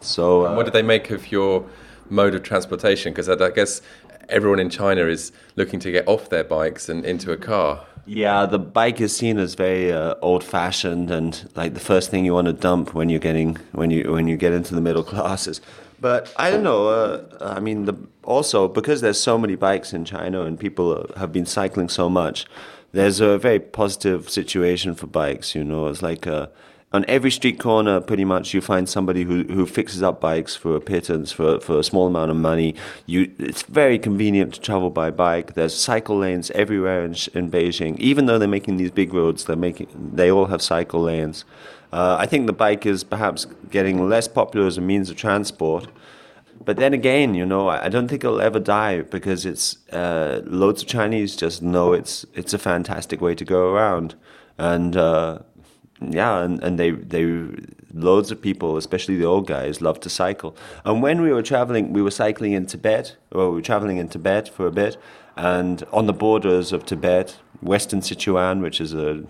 So 0.00 0.44
uh, 0.46 0.56
What 0.56 0.64
did 0.64 0.74
they 0.74 0.82
make 0.82 1.10
of 1.10 1.32
your 1.32 1.64
mode 2.10 2.34
of 2.34 2.42
transportation? 2.42 3.12
Because 3.12 3.28
I 3.28 3.34
I 3.34 3.50
guess 3.50 3.80
everyone 4.28 4.58
in 4.58 4.70
China 4.70 5.06
is 5.06 5.32
looking 5.56 5.80
to 5.80 5.90
get 5.90 6.06
off 6.06 6.28
their 6.30 6.44
bikes 6.44 6.88
and 6.88 7.04
into 7.04 7.32
a 7.32 7.36
car. 7.36 7.84
Yeah, 8.06 8.46
the 8.46 8.58
bike 8.58 9.00
is 9.02 9.14
seen 9.14 9.38
as 9.38 9.54
very 9.54 9.92
uh, 9.92 10.14
old-fashioned 10.22 11.10
and 11.10 11.50
like 11.54 11.74
the 11.74 11.80
first 11.80 12.10
thing 12.10 12.24
you 12.24 12.32
want 12.32 12.46
to 12.46 12.54
dump 12.54 12.94
when 12.94 13.10
you're 13.10 13.20
getting 13.20 13.56
when 13.72 13.90
you 13.90 14.10
when 14.10 14.26
you 14.28 14.38
get 14.38 14.54
into 14.54 14.74
the 14.74 14.80
middle 14.80 15.04
classes. 15.12 15.60
But 16.00 16.32
I 16.36 16.50
don't 16.50 16.62
know. 16.62 16.88
Uh, 16.88 17.24
I 17.40 17.60
mean, 17.60 17.84
the, 17.84 17.94
also 18.24 18.68
because 18.68 19.00
there's 19.00 19.20
so 19.20 19.36
many 19.36 19.56
bikes 19.56 19.92
in 19.92 20.04
China 20.04 20.42
and 20.42 20.58
people 20.58 21.06
have 21.16 21.32
been 21.32 21.44
cycling 21.44 21.88
so 21.88 22.08
much, 22.08 22.46
there's 22.92 23.20
a 23.20 23.36
very 23.36 23.60
positive 23.60 24.30
situation 24.30 24.94
for 24.94 25.06
bikes. 25.06 25.54
You 25.54 25.64
know, 25.64 25.88
it's 25.88 26.02
like 26.02 26.26
uh, 26.26 26.46
on 26.90 27.04
every 27.06 27.30
street 27.30 27.58
corner, 27.58 28.00
pretty 28.00 28.24
much, 28.24 28.54
you 28.54 28.62
find 28.62 28.88
somebody 28.88 29.24
who, 29.24 29.44
who 29.44 29.66
fixes 29.66 30.02
up 30.02 30.20
bikes 30.20 30.56
for 30.56 30.74
a 30.74 30.80
pittance, 30.80 31.30
for, 31.30 31.60
for 31.60 31.78
a 31.78 31.84
small 31.84 32.06
amount 32.06 32.30
of 32.30 32.36
money. 32.38 32.74
You, 33.04 33.30
it's 33.38 33.62
very 33.62 33.98
convenient 33.98 34.54
to 34.54 34.60
travel 34.60 34.88
by 34.88 35.10
bike. 35.10 35.52
There's 35.52 35.74
cycle 35.74 36.18
lanes 36.18 36.50
everywhere 36.52 37.04
in, 37.04 37.12
in 37.34 37.50
Beijing. 37.50 37.98
Even 37.98 38.24
though 38.24 38.38
they're 38.38 38.48
making 38.48 38.78
these 38.78 38.90
big 38.90 39.12
roads, 39.12 39.44
they're 39.44 39.56
making, 39.56 39.88
they 40.14 40.30
all 40.30 40.46
have 40.46 40.62
cycle 40.62 41.02
lanes. 41.02 41.44
Uh, 41.92 42.16
I 42.18 42.24
think 42.24 42.46
the 42.46 42.54
bike 42.54 42.86
is 42.86 43.04
perhaps 43.04 43.46
getting 43.70 44.08
less 44.08 44.26
popular 44.26 44.66
as 44.66 44.78
a 44.78 44.80
means 44.80 45.10
of 45.10 45.16
transport. 45.16 45.88
But 46.64 46.76
then 46.76 46.92
again, 46.92 47.34
you 47.34 47.46
know, 47.46 47.68
I 47.68 47.88
don't 47.88 48.08
think 48.08 48.24
it'll 48.24 48.40
ever 48.40 48.58
die 48.58 49.02
because 49.02 49.46
it's 49.46 49.88
uh, 49.90 50.42
loads 50.44 50.82
of 50.82 50.88
Chinese 50.88 51.36
just 51.36 51.62
know 51.62 51.92
it's 51.92 52.26
it's 52.34 52.52
a 52.52 52.58
fantastic 52.58 53.20
way 53.20 53.34
to 53.36 53.44
go 53.44 53.72
around, 53.72 54.16
and 54.58 54.96
uh, 54.96 55.38
yeah, 56.00 56.42
and, 56.42 56.62
and 56.62 56.78
they 56.78 56.90
they 56.90 57.24
loads 57.92 58.30
of 58.30 58.40
people, 58.40 58.76
especially 58.76 59.16
the 59.16 59.24
old 59.24 59.46
guys, 59.46 59.80
love 59.80 60.00
to 60.00 60.10
cycle. 60.10 60.56
And 60.84 61.02
when 61.02 61.22
we 61.22 61.32
were 61.32 61.42
traveling, 61.42 61.92
we 61.92 62.02
were 62.02 62.10
cycling 62.10 62.52
in 62.52 62.66
Tibet, 62.66 63.16
or 63.32 63.50
we 63.50 63.56
were 63.56 63.62
traveling 63.62 63.96
in 63.96 64.08
Tibet 64.08 64.48
for 64.48 64.66
a 64.66 64.70
bit, 64.70 64.96
and 65.36 65.84
on 65.92 66.06
the 66.06 66.12
borders 66.12 66.72
of 66.72 66.84
Tibet, 66.84 67.38
Western 67.60 68.00
Sichuan, 68.00 68.60
which 68.60 68.80
is 68.80 68.94
a 68.94 69.24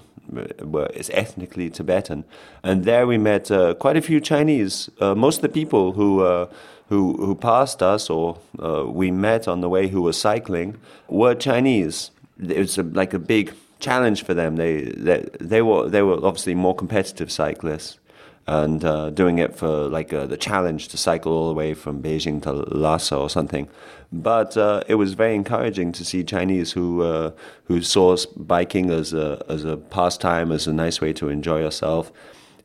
well, 0.60 0.88
it's 0.92 1.10
ethnically 1.14 1.70
Tibetan, 1.70 2.24
and 2.62 2.84
there 2.84 3.06
we 3.06 3.16
met 3.16 3.50
uh, 3.50 3.74
quite 3.74 3.96
a 3.96 4.02
few 4.02 4.20
Chinese. 4.20 4.90
Uh, 5.00 5.14
most 5.14 5.36
of 5.36 5.42
the 5.42 5.48
people 5.48 5.92
who 5.92 6.20
uh, 6.20 6.50
who 6.88 7.16
who 7.16 7.34
passed 7.34 7.82
us 7.82 8.10
or 8.10 8.38
uh, 8.62 8.84
we 8.86 9.10
met 9.10 9.48
on 9.48 9.60
the 9.60 9.68
way 9.68 9.88
who 9.88 10.02
were 10.02 10.12
cycling 10.12 10.76
were 11.08 11.34
Chinese. 11.34 12.10
It 12.38 12.58
was 12.58 12.78
a, 12.78 12.82
like 12.82 13.14
a 13.14 13.18
big 13.18 13.54
challenge 13.80 14.24
for 14.24 14.34
them. 14.34 14.56
They, 14.56 14.82
they 14.82 15.28
they 15.40 15.62
were 15.62 15.88
they 15.88 16.02
were 16.02 16.14
obviously 16.14 16.54
more 16.54 16.74
competitive 16.74 17.30
cyclists 17.30 17.98
and 18.46 18.82
uh, 18.82 19.10
doing 19.10 19.38
it 19.38 19.54
for 19.54 19.88
like 19.88 20.12
uh, 20.12 20.26
the 20.26 20.36
challenge 20.38 20.88
to 20.88 20.96
cycle 20.96 21.32
all 21.32 21.48
the 21.48 21.54
way 21.54 21.74
from 21.74 22.02
Beijing 22.02 22.42
to 22.42 22.52
Lhasa 22.52 23.14
or 23.16 23.28
something. 23.28 23.68
But 24.10 24.56
uh, 24.56 24.84
it 24.88 24.94
was 24.94 25.12
very 25.12 25.34
encouraging 25.34 25.92
to 25.92 26.04
see 26.04 26.24
Chinese 26.24 26.72
who 26.72 27.02
uh, 27.02 27.32
who 27.64 27.82
saw 27.82 28.16
biking 28.36 28.90
as 28.90 29.12
a 29.12 29.44
as 29.48 29.64
a 29.64 29.76
pastime, 29.76 30.50
as 30.50 30.66
a 30.66 30.72
nice 30.72 31.00
way 31.00 31.12
to 31.14 31.28
enjoy 31.28 31.60
yourself. 31.60 32.10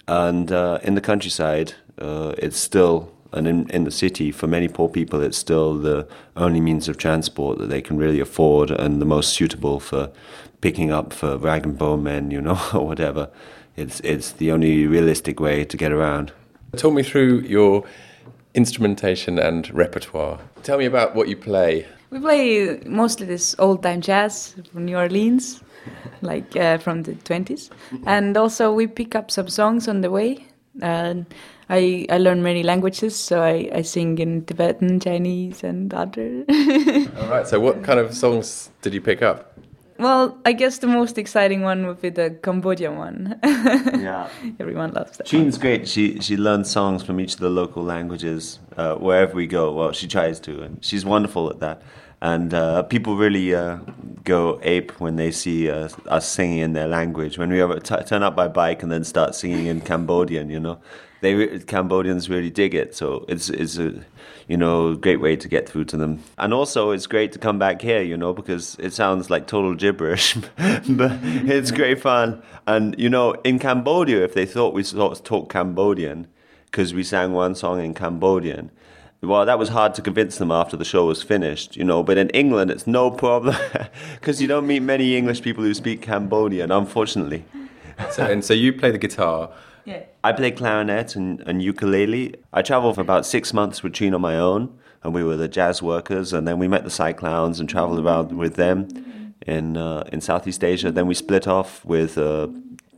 And 0.07 0.51
uh, 0.51 0.79
in 0.83 0.95
the 0.95 1.01
countryside, 1.01 1.73
uh, 1.99 2.33
it's 2.37 2.57
still 2.57 3.13
and 3.33 3.47
in, 3.47 3.69
in 3.71 3.83
the 3.83 3.91
city, 3.91 4.31
for 4.31 4.47
many 4.47 4.67
poor 4.67 4.87
people, 4.87 5.21
it's 5.21 5.37
still 5.37 5.73
the 5.73 6.07
only 6.37 6.61
means 6.61 6.87
of 6.87 6.97
transport 6.97 7.57
that 7.57 7.67
they 7.67 7.81
can 7.81 7.97
really 7.97 8.19
afford 8.19 8.69
and 8.69 9.01
the 9.01 9.05
most 9.05 9.33
suitable 9.33 9.79
for 9.79 10.11
picking 10.63 10.93
up 10.93 11.11
for 11.11 11.37
rag 11.37 11.65
and 11.65 11.77
bone 11.77 12.03
men, 12.03 12.31
you 12.31 12.39
know, 12.39 12.57
or 12.73 12.87
whatever. 12.87 13.29
it's 13.75 13.99
it's 13.99 14.31
the 14.31 14.49
only 14.51 14.87
realistic 14.87 15.39
way 15.39 15.65
to 15.65 15.77
get 15.77 15.91
around. 15.91 16.31
Talk 16.77 16.93
me 16.93 17.03
through 17.03 17.41
your 17.41 17.83
instrumentation 18.53 19.37
and 19.37 19.69
repertoire. 19.73 20.39
Tell 20.63 20.77
me 20.77 20.85
about 20.85 21.15
what 21.15 21.27
you 21.27 21.35
play. 21.35 21.85
We 22.11 22.19
play 22.19 22.79
mostly 22.85 23.25
this 23.25 23.55
old 23.59 23.83
time 23.83 24.01
jazz 24.01 24.55
from 24.71 24.85
New 24.85 24.97
Orleans, 24.97 25.61
like 26.21 26.55
uh, 26.55 26.77
from 26.77 27.03
the 27.03 27.13
20s. 27.13 27.69
And 28.05 28.37
also 28.37 28.71
we 28.71 28.87
pick 28.87 29.15
up 29.15 29.31
some 29.31 29.49
songs 29.49 29.87
on 29.87 30.01
the 30.01 30.11
way. 30.11 30.45
And 30.81 31.25
I, 31.69 32.05
I 32.09 32.17
learn 32.17 32.41
many 32.41 32.63
languages, 32.63 33.15
so 33.15 33.41
I, 33.41 33.69
I 33.73 33.81
sing 33.83 34.17
in 34.17 34.45
Tibetan, 34.45 34.99
Chinese, 34.99 35.63
and 35.63 35.93
other. 35.93 36.45
All 37.19 37.29
right. 37.29 37.47
So, 37.47 37.59
what 37.59 37.83
kind 37.83 37.99
of 37.99 38.13
songs 38.13 38.69
did 38.81 38.93
you 38.93 39.01
pick 39.01 39.21
up? 39.21 39.53
Well, 39.99 40.37
I 40.45 40.53
guess 40.53 40.79
the 40.79 40.87
most 40.87 41.17
exciting 41.17 41.61
one 41.61 41.85
would 41.87 42.01
be 42.01 42.09
the 42.09 42.37
Cambodian 42.41 42.97
one. 42.97 43.39
Yeah. 43.43 44.29
Everyone 44.59 44.91
loves 44.91 45.17
that. 45.17 45.27
Jean's 45.27 45.57
great. 45.57 45.87
She 45.87 46.19
she 46.19 46.35
learns 46.37 46.69
songs 46.69 47.03
from 47.03 47.19
each 47.19 47.33
of 47.35 47.39
the 47.39 47.49
local 47.49 47.83
languages 47.83 48.59
uh, 48.77 48.95
wherever 48.95 49.33
we 49.33 49.47
go. 49.47 49.71
Well, 49.71 49.91
she 49.91 50.07
tries 50.07 50.39
to, 50.41 50.61
and 50.63 50.83
she's 50.83 51.05
wonderful 51.05 51.49
at 51.49 51.59
that. 51.59 51.81
And 52.23 52.53
uh, 52.53 52.83
people 52.83 53.17
really 53.17 53.53
uh, 53.53 53.79
go 54.23 54.57
ape 54.63 54.93
when 55.01 55.17
they 55.17 55.29
see 55.29 55.69
uh, 55.69 55.89
us 56.07 56.25
singing 56.25 56.59
in 56.59 56.71
their 56.71 56.87
language. 56.87 57.37
When 57.37 57.49
we 57.49 57.79
t- 57.81 58.03
turn 58.05 58.23
up 58.23 58.33
by 58.33 58.47
bike 58.47 58.81
and 58.81 58.89
then 58.89 59.03
start 59.03 59.35
singing 59.35 59.65
in 59.65 59.81
Cambodian, 59.81 60.49
you 60.49 60.57
know, 60.57 60.79
they 61.19 61.35
re- 61.35 61.59
Cambodians 61.59 62.29
really 62.29 62.49
dig 62.49 62.75
it. 62.75 62.95
So 62.95 63.25
it's 63.27 63.49
it's 63.49 63.77
a 63.77 64.05
you 64.47 64.55
know 64.55 64.95
great 64.95 65.19
way 65.19 65.35
to 65.35 65.49
get 65.49 65.67
through 65.67 65.83
to 65.85 65.97
them. 65.97 66.23
And 66.37 66.53
also 66.53 66.91
it's 66.91 67.07
great 67.07 67.33
to 67.33 67.39
come 67.39 67.59
back 67.59 67.81
here, 67.81 68.01
you 68.01 68.15
know, 68.15 68.31
because 68.31 68.77
it 68.79 68.93
sounds 68.93 69.29
like 69.29 69.45
total 69.45 69.75
gibberish, 69.75 70.35
but 70.87 71.11
it's 71.21 71.71
great 71.71 71.99
fun. 71.99 72.41
And 72.65 72.95
you 72.97 73.09
know, 73.09 73.33
in 73.43 73.59
Cambodia, 73.59 74.23
if 74.23 74.33
they 74.33 74.45
thought 74.45 74.73
we 74.73 74.83
sort 74.83 75.11
of 75.11 75.25
talk 75.25 75.51
Cambodian, 75.51 76.27
because 76.67 76.93
we 76.93 77.03
sang 77.03 77.33
one 77.33 77.53
song 77.53 77.83
in 77.83 77.93
Cambodian. 77.93 78.71
Well, 79.23 79.45
that 79.45 79.57
was 79.57 79.69
hard 79.69 79.93
to 79.95 80.01
convince 80.01 80.37
them 80.37 80.51
after 80.51 80.75
the 80.75 80.83
show 80.83 81.05
was 81.05 81.23
finished, 81.23 81.77
you 81.77 81.85
know. 81.85 82.03
But 82.03 82.17
in 82.17 82.29
England, 82.31 82.69
it's 82.69 82.85
no 82.85 83.09
problem 83.09 83.55
because 84.19 84.41
you 84.41 84.49
don't 84.49 84.67
meet 84.67 84.81
many 84.81 85.15
English 85.15 85.41
people 85.41 85.63
who 85.63 85.73
speak 85.73 86.01
Cambodian, 86.01 86.71
unfortunately. 86.71 87.45
So, 88.11 88.25
and 88.25 88.43
so 88.43 88.53
you 88.53 88.73
play 88.73 88.91
the 88.91 88.97
guitar. 88.97 89.51
Yeah. 89.85 90.03
I 90.25 90.33
play 90.33 90.51
clarinet 90.51 91.15
and, 91.15 91.39
and 91.41 91.61
ukulele. 91.61 92.35
I 92.51 92.61
traveled 92.61 92.95
for 92.95 93.01
about 93.01 93.25
six 93.25 93.53
months 93.53 93.81
with 93.81 93.93
Gene 93.93 94.13
on 94.13 94.19
my 94.19 94.37
own, 94.37 94.77
and 95.03 95.13
we 95.13 95.23
were 95.23 95.37
the 95.37 95.47
jazz 95.47 95.81
workers. 95.81 96.33
And 96.33 96.45
then 96.45 96.59
we 96.59 96.67
met 96.67 96.83
the 96.83 96.89
Cyclowns 96.89 97.61
and 97.61 97.69
traveled 97.69 98.05
around 98.05 98.37
with 98.37 98.55
them 98.55 99.33
in 99.47 99.77
uh, 99.77 100.03
in 100.11 100.19
Southeast 100.19 100.65
Asia. 100.65 100.91
Then 100.91 101.07
we 101.07 101.13
split 101.13 101.47
off 101.47 101.85
with 101.85 102.17
a 102.17 102.53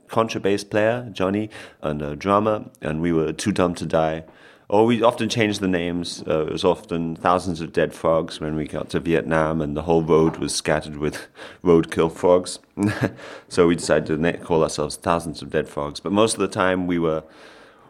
contrabass 0.08 0.68
player, 0.68 1.08
Johnny, 1.12 1.52
and 1.84 2.02
a 2.02 2.16
drummer, 2.16 2.66
and 2.82 3.00
we 3.00 3.14
were 3.14 3.32
too 3.32 3.52
dumb 3.52 3.76
to 3.76 3.86
die. 3.86 4.24
Or 4.68 4.86
we 4.86 5.04
often 5.04 5.30
changed 5.30 5.62
the 5.62 5.68
names. 5.68 6.24
Uh, 6.28 6.46
it 6.48 6.52
was 6.52 6.64
often 6.64 7.16
thousands 7.16 7.62
of 7.62 7.72
dead 7.72 7.94
frogs 7.94 8.40
when 8.40 8.56
we 8.56 8.66
got 8.68 8.90
to 8.90 9.00
Vietnam, 9.00 9.62
and 9.62 9.78
the 9.78 9.84
whole 9.84 10.02
road 10.02 10.38
was 10.38 10.56
scattered 10.56 10.98
with 10.98 11.28
roadkill 11.64 12.12
frogs. 12.12 12.60
so 13.48 13.68
we 13.68 13.76
decided 13.76 14.08
to 14.08 14.38
call 14.40 14.64
ourselves 14.64 14.96
Thousands 14.96 15.42
of 15.42 15.52
Dead 15.52 15.70
Frogs. 15.70 16.00
But 16.00 16.12
most 16.12 16.34
of 16.34 16.40
the 16.40 16.48
time, 16.48 16.88
we 16.88 16.98
were 16.98 17.24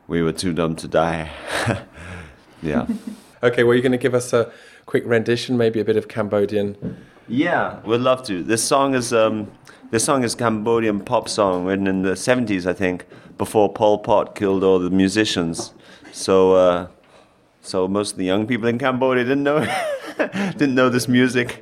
we 0.07 0.21
were 0.21 0.33
too 0.33 0.53
dumb 0.53 0.75
to 0.75 0.87
die. 0.87 1.31
yeah. 2.61 2.87
Okay, 3.41 3.63
well, 3.63 3.73
you're 3.73 3.81
going 3.81 3.91
to 3.91 3.97
give 3.97 4.13
us 4.13 4.33
a 4.33 4.51
quick 4.85 5.03
rendition, 5.05 5.57
maybe 5.57 5.79
a 5.79 5.85
bit 5.85 5.97
of 5.97 6.07
Cambodian. 6.07 6.97
Yeah, 7.27 7.79
we'd 7.85 8.01
love 8.01 8.23
to. 8.23 8.43
This 8.43 8.63
song 8.63 8.93
is 8.93 9.13
um, 9.13 9.51
this 9.91 10.03
song 10.03 10.23
is 10.23 10.35
Cambodian 10.35 10.99
pop 10.99 11.29
song 11.29 11.65
written 11.65 11.87
in 11.87 12.01
the 12.01 12.11
'70s, 12.11 12.65
I 12.65 12.73
think, 12.73 13.05
before 13.37 13.71
Pol 13.71 13.99
Pot 13.99 14.35
killed 14.35 14.63
all 14.63 14.77
the 14.77 14.89
musicians. 14.89 15.73
So, 16.15 16.53
uh, 16.53 16.87
so 17.61 17.89
most 17.89 18.13
of 18.13 18.17
the 18.17 18.23
young 18.23 18.47
people 18.47 18.69
in 18.69 18.79
Cambodia 18.79 19.25
didn't 19.25 19.43
know 19.43 19.59
didn't 20.17 20.73
know 20.73 20.87
this 20.87 21.09
music. 21.09 21.61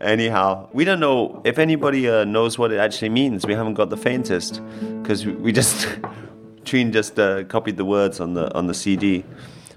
Anyhow, 0.00 0.70
we 0.72 0.86
don't 0.86 0.98
know 0.98 1.42
if 1.44 1.58
anybody 1.58 2.08
uh, 2.08 2.24
knows 2.24 2.58
what 2.58 2.72
it 2.72 2.78
actually 2.78 3.10
means. 3.10 3.44
We 3.44 3.52
haven't 3.52 3.74
got 3.74 3.90
the 3.90 3.98
faintest 3.98 4.62
because 5.02 5.26
we, 5.26 5.52
just 5.52 5.86
Trine 6.64 6.90
just 6.90 7.18
uh, 7.18 7.44
copied 7.44 7.76
the 7.76 7.84
words 7.84 8.18
on 8.18 8.32
the 8.32 8.52
on 8.54 8.66
the 8.66 8.72
CD. 8.72 9.24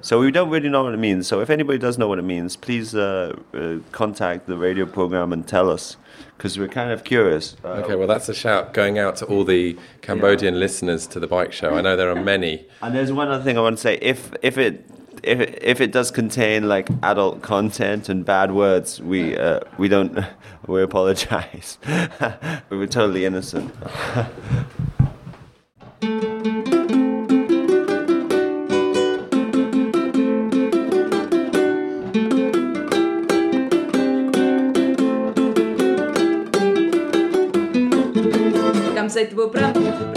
So 0.05 0.19
we 0.19 0.29
don't 0.29 0.51
really 0.51 0.69
know 0.69 0.83
what 0.83 0.93
it 0.93 0.97
means. 0.97 1.25
So 1.25 1.41
if 1.41 1.49
anybody 1.49 1.79
does 1.79 1.97
know 1.97 2.07
what 2.07 2.19
it 2.19 2.25
means, 2.35 2.55
please 2.55 2.93
uh, 2.93 3.35
uh, 3.55 3.77
contact 3.91 4.45
the 4.45 4.55
radio 4.55 4.85
program 4.85 5.33
and 5.33 5.47
tell 5.47 5.67
us, 5.67 5.97
because 6.37 6.59
we're 6.59 6.67
kind 6.67 6.91
of 6.91 7.03
curious. 7.03 7.57
Uh, 7.65 7.81
Okay, 7.81 7.95
well, 7.95 8.07
that's 8.07 8.29
a 8.29 8.33
shout 8.35 8.71
going 8.71 8.99
out 8.99 9.15
to 9.15 9.25
all 9.25 9.43
the 9.43 9.75
Cambodian 10.01 10.59
listeners 10.59 11.07
to 11.07 11.19
the 11.19 11.25
bike 11.25 11.51
show. 11.51 11.73
I 11.73 11.81
know 11.81 11.95
there 11.95 12.11
are 12.11 12.23
many. 12.23 12.67
And 12.83 12.93
there's 12.93 13.11
one 13.11 13.29
other 13.29 13.43
thing 13.43 13.57
I 13.57 13.61
want 13.61 13.77
to 13.77 13.81
say. 13.81 13.97
If 13.99 14.31
if 14.43 14.59
it 14.59 14.85
if 15.23 15.39
it, 15.39 15.57
if 15.63 15.81
it 15.81 15.91
does 15.91 16.11
contain 16.11 16.69
like 16.69 16.87
adult 17.01 17.41
content 17.41 18.07
and 18.07 18.23
bad 18.23 18.51
words, 18.51 19.01
we 19.01 19.35
uh, 19.35 19.61
we 19.79 19.87
don't 19.87 20.19
we 20.67 20.83
apologize. 20.83 21.79
we 22.69 22.77
were 22.77 22.85
totally 22.85 23.25
innocent. 23.25 23.73
Kam 39.15 39.73
say 39.73 40.14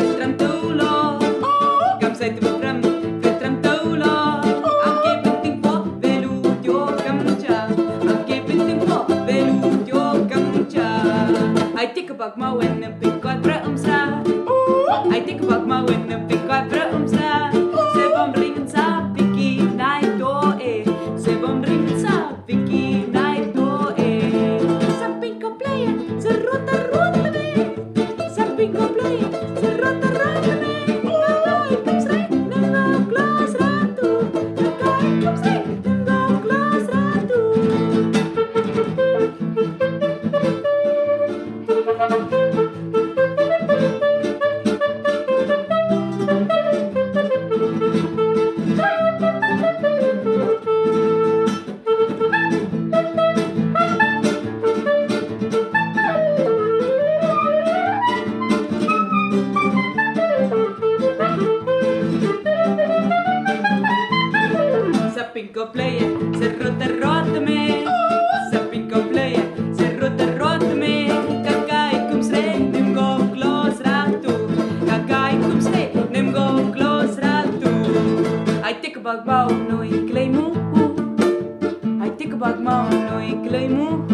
I 79.09 79.11
think 79.11 79.25
about 79.25 79.49
mau 79.49 79.49
no 79.49 79.77
iklay 79.81 80.29
mo. 80.29 80.53
I 81.97 82.12
think 82.12 82.37
about 82.37 82.61
mau 82.61 82.92
no 82.92 83.16
iklay 83.16 83.64
mo. 83.64 84.05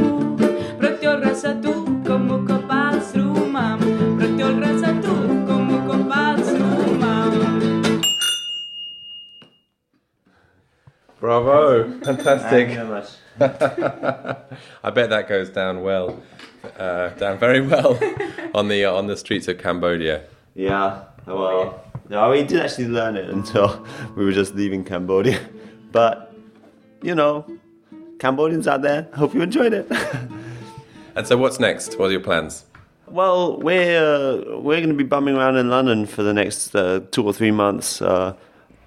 Protyol 0.78 1.18
rasa 1.18 1.58
tu 1.58 1.82
como 2.06 2.46
kapal 2.46 3.02
srumam. 3.02 3.82
Protyol 4.14 4.62
rasa 4.62 4.94
tu 5.02 5.10
como 5.50 5.82
kapal 5.90 6.38
srumam. 6.46 7.34
Bravo! 11.18 11.90
Fantastic. 12.06 12.78
very 12.78 12.86
much. 12.86 13.18
I 14.86 14.90
bet 14.94 15.10
that 15.10 15.26
goes 15.26 15.50
down 15.50 15.82
well, 15.82 16.22
uh, 16.78 17.10
down 17.18 17.42
very 17.42 17.66
well 17.66 17.98
on 18.54 18.70
the 18.70 18.86
on 18.86 19.10
the 19.10 19.18
streets 19.18 19.50
of 19.50 19.58
Cambodia. 19.58 20.22
Yeah. 20.54 21.10
Well, 21.26 21.83
no, 22.08 22.30
we 22.30 22.42
didn't 22.42 22.64
actually 22.64 22.88
learn 22.88 23.16
it 23.16 23.28
until 23.38 23.86
we 24.16 24.24
were 24.24 24.32
just 24.32 24.54
leaving 24.54 24.84
Cambodia. 24.84 25.40
But 25.92 26.34
you 27.02 27.14
know, 27.14 27.46
Cambodians 28.18 28.66
out 28.66 28.82
there, 28.82 29.08
hope 29.14 29.34
you 29.34 29.42
enjoyed 29.42 29.72
it. 29.72 29.90
And 31.16 31.26
so, 31.26 31.36
what's 31.36 31.60
next? 31.60 31.96
What 31.98 32.08
are 32.08 32.12
your 32.12 32.20
plans? 32.20 32.64
Well, 33.06 33.60
we're 33.60 33.98
uh, 33.98 34.58
we're 34.58 34.78
going 34.78 34.88
to 34.88 34.94
be 34.94 35.04
bumming 35.04 35.36
around 35.36 35.56
in 35.56 35.70
London 35.70 36.06
for 36.06 36.22
the 36.22 36.34
next 36.34 36.74
uh, 36.74 37.00
two 37.12 37.24
or 37.24 37.32
three 37.32 37.52
months. 37.52 38.02
Uh, 38.02 38.34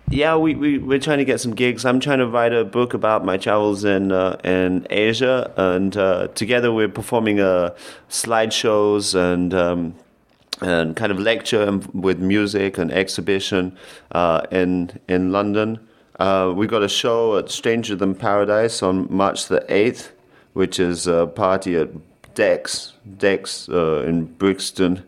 yeah, 0.09 0.35
we, 0.35 0.55
we 0.55 0.77
we're 0.77 0.99
trying 0.99 1.19
to 1.19 1.25
get 1.25 1.39
some 1.39 1.53
gigs. 1.53 1.85
I'm 1.85 1.99
trying 2.01 2.19
to 2.19 2.27
write 2.27 2.51
a 2.51 2.65
book 2.65 2.93
about 2.93 3.23
my 3.23 3.37
travels 3.37 3.85
in 3.85 4.11
uh, 4.11 4.39
in 4.43 4.87
Asia, 4.89 5.53
and 5.55 5.95
uh, 5.95 6.27
together 6.29 6.73
we're 6.73 6.89
performing 6.89 7.39
uh, 7.39 7.75
slideshows 8.09 9.15
and. 9.15 9.53
Um, 9.53 9.95
and 10.61 10.95
kind 10.95 11.11
of 11.11 11.19
lecture 11.19 11.79
with 11.93 12.19
music 12.19 12.77
and 12.77 12.91
exhibition 12.91 13.77
uh, 14.11 14.41
in 14.51 14.99
in 15.07 15.31
London. 15.31 15.79
Uh, 16.19 16.51
we 16.55 16.65
got 16.65 16.81
a 16.81 16.89
show 16.89 17.37
at 17.37 17.49
Stranger 17.49 17.95
Than 17.95 18.15
Paradise 18.15 18.81
on 18.81 19.07
March 19.13 19.47
the 19.47 19.63
eighth, 19.71 20.11
which 20.53 20.79
is 20.79 21.05
a 21.05 21.27
party 21.27 21.75
at 21.75 21.89
Dex 22.33 22.93
Dex 23.17 23.69
uh, 23.69 24.01
in 24.01 24.25
Brixton. 24.25 25.03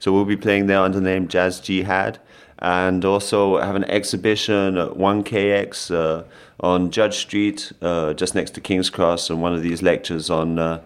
So 0.00 0.12
we'll 0.12 0.24
be 0.24 0.36
playing 0.36 0.66
there 0.66 0.80
under 0.80 1.00
the 1.00 1.04
name 1.04 1.28
Jazz 1.28 1.60
Jihad 1.60 2.18
and 2.60 3.04
also 3.04 3.60
have 3.60 3.76
an 3.76 3.84
exhibition 3.84 4.76
at 4.76 4.90
1KX 4.90 5.94
uh, 5.94 6.24
on 6.60 6.90
Judd 6.90 7.14
Street, 7.14 7.72
uh, 7.82 8.14
just 8.14 8.34
next 8.34 8.52
to 8.52 8.60
King's 8.60 8.90
Cross, 8.90 9.30
and 9.30 9.40
one 9.40 9.54
of 9.54 9.62
these 9.62 9.82
lectures 9.82 10.28
on 10.28 10.58
uh, 10.58 10.80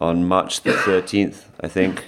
on 0.00 0.24
March 0.26 0.60
the 0.62 0.72
13th, 0.72 1.44
I 1.60 1.68
think. 1.68 2.04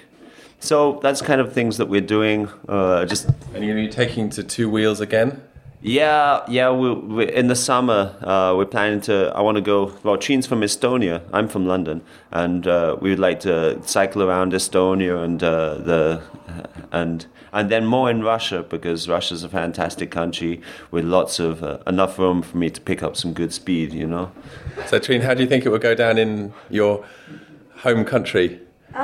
So 0.60 1.00
that's 1.02 1.22
kind 1.22 1.40
of 1.40 1.52
things 1.52 1.78
that 1.78 1.86
we're 1.86 2.00
doing. 2.02 2.48
Uh, 2.68 3.06
just 3.06 3.26
and 3.54 3.64
you're 3.64 3.74
going 3.74 3.88
to 3.88 3.88
be 3.88 3.88
taking 3.88 4.28
to 4.30 4.42
Two 4.42 4.70
Wheels 4.70 5.00
again. 5.00 5.42
Yeah, 5.82 6.44
yeah. 6.48 6.70
We, 6.70 6.92
we 6.92 7.32
in 7.32 7.48
the 7.48 7.56
summer 7.56 8.14
uh, 8.20 8.54
we're 8.54 8.66
planning 8.66 9.00
to. 9.02 9.32
I 9.34 9.40
want 9.40 9.56
to 9.56 9.62
go. 9.62 9.96
Well, 10.02 10.18
Treen's 10.18 10.46
from 10.46 10.60
Estonia. 10.60 11.22
I'm 11.32 11.48
from 11.48 11.66
London, 11.66 12.02
and 12.30 12.66
uh, 12.66 12.98
we 13.00 13.08
would 13.08 13.18
like 13.18 13.40
to 13.40 13.82
cycle 13.86 14.22
around 14.22 14.52
Estonia 14.52 15.24
and 15.24 15.42
uh, 15.42 15.76
the 15.76 16.22
and 16.92 17.24
and 17.54 17.70
then 17.70 17.86
more 17.86 18.10
in 18.10 18.22
Russia 18.22 18.62
because 18.62 19.08
Russia's 19.08 19.42
a 19.42 19.48
fantastic 19.48 20.10
country 20.10 20.60
with 20.90 21.06
lots 21.06 21.40
of 21.40 21.62
uh, 21.62 21.78
enough 21.86 22.18
room 22.18 22.42
for 22.42 22.58
me 22.58 22.68
to 22.68 22.80
pick 22.80 23.02
up 23.02 23.16
some 23.16 23.32
good 23.32 23.54
speed. 23.54 23.94
You 23.94 24.06
know. 24.06 24.32
So, 24.88 24.98
Treen, 24.98 25.22
how 25.22 25.32
do 25.32 25.42
you 25.42 25.48
think 25.48 25.64
it 25.64 25.70
will 25.70 25.78
go 25.78 25.94
down 25.94 26.18
in 26.18 26.52
your 26.68 27.06
home 27.76 28.04
country? 28.04 28.60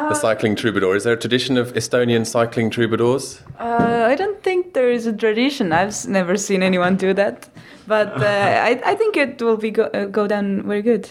The 0.09 0.15
cycling 0.15 0.57
troubadour. 0.57 0.97
Is 0.97 1.05
there 1.05 1.15
a 1.15 1.19
tradition 1.19 1.57
of 1.57 1.73
Estonian 1.75 2.27
cycling 2.27 2.71
troubadours? 2.71 3.41
Uh, 3.59 4.07
I 4.09 4.15
don't 4.15 4.43
think 4.43 4.75
there 4.75 4.91
is 4.91 5.07
a 5.07 5.13
tradition. 5.13 5.73
I've 5.73 6.07
never 6.07 6.37
seen 6.37 6.63
anyone 6.63 6.97
do 6.97 7.15
that, 7.15 7.49
but 7.87 8.09
uh, 8.23 8.25
I, 8.25 8.81
I, 8.85 8.95
think 8.95 9.17
it 9.17 9.41
will 9.41 9.57
be 9.57 9.71
go, 9.71 9.85
uh, 9.85 10.07
go 10.07 10.27
down 10.27 10.63
very 10.63 10.83
good. 10.83 11.09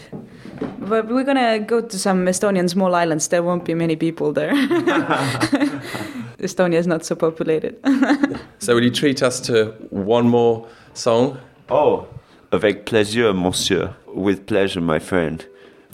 But 0.78 1.08
we're 1.08 1.24
gonna 1.24 1.58
go 1.58 1.80
to 1.80 1.98
some 1.98 2.26
Estonian 2.26 2.68
small 2.68 2.94
islands. 2.94 3.28
There 3.28 3.42
won't 3.42 3.64
be 3.64 3.74
many 3.74 3.96
people 3.96 4.32
there. 4.32 4.52
Estonia 6.38 6.78
is 6.78 6.86
not 6.86 7.04
so 7.04 7.14
populated. 7.14 7.76
so, 8.58 8.74
will 8.74 8.84
you 8.84 8.90
treat 8.90 9.22
us 9.22 9.40
to 9.40 9.74
one 9.90 10.28
more 10.28 10.66
song? 10.94 11.38
Oh, 11.68 12.06
avec 12.52 12.86
plaisir, 12.86 13.32
monsieur. 13.34 13.94
With 14.06 14.46
pleasure, 14.46 14.80
my 14.80 14.98
friend. 14.98 15.44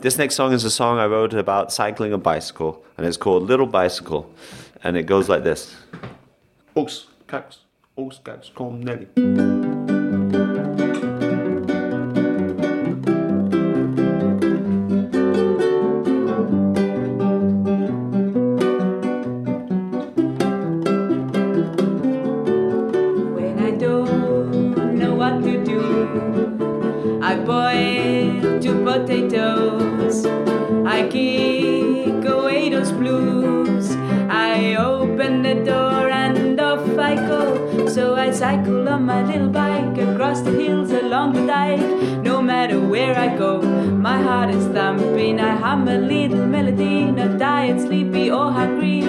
This 0.02 0.18
next 0.18 0.34
song 0.34 0.52
is 0.52 0.64
a 0.64 0.70
song 0.70 0.98
I 0.98 1.06
wrote 1.06 1.32
about 1.32 1.72
cycling 1.72 2.12
a 2.12 2.18
bicycle, 2.18 2.84
and 2.98 3.06
it's 3.06 3.16
called 3.16 3.44
Little 3.44 3.68
Bicycle, 3.68 4.28
and 4.82 4.96
it 4.96 5.04
goes 5.04 5.28
like 5.28 5.44
this. 5.44 5.76
Os 6.74 7.06
cats, 7.28 7.60
os 7.96 8.18
cats, 8.18 8.50
kom 8.52 8.80
Nelly. 8.80 10.01
Cycle 38.42 38.88
on 38.88 39.04
my 39.04 39.22
little 39.22 39.48
bike 39.48 39.96
across 39.98 40.40
the 40.40 40.50
hills 40.50 40.90
along 40.90 41.32
the 41.32 41.46
dike. 41.46 41.84
No 42.28 42.42
matter 42.42 42.78
where 42.80 43.16
I 43.16 43.28
go, 43.36 43.62
my 44.06 44.18
heart 44.20 44.50
is 44.50 44.66
thumping. 44.74 45.38
I 45.38 45.54
hum 45.56 45.86
a 45.86 45.98
little 45.98 46.44
melody, 46.54 47.04
not 47.04 47.38
tired, 47.38 47.80
sleepy, 47.80 48.30
or 48.30 48.50
hungry. 48.50 49.00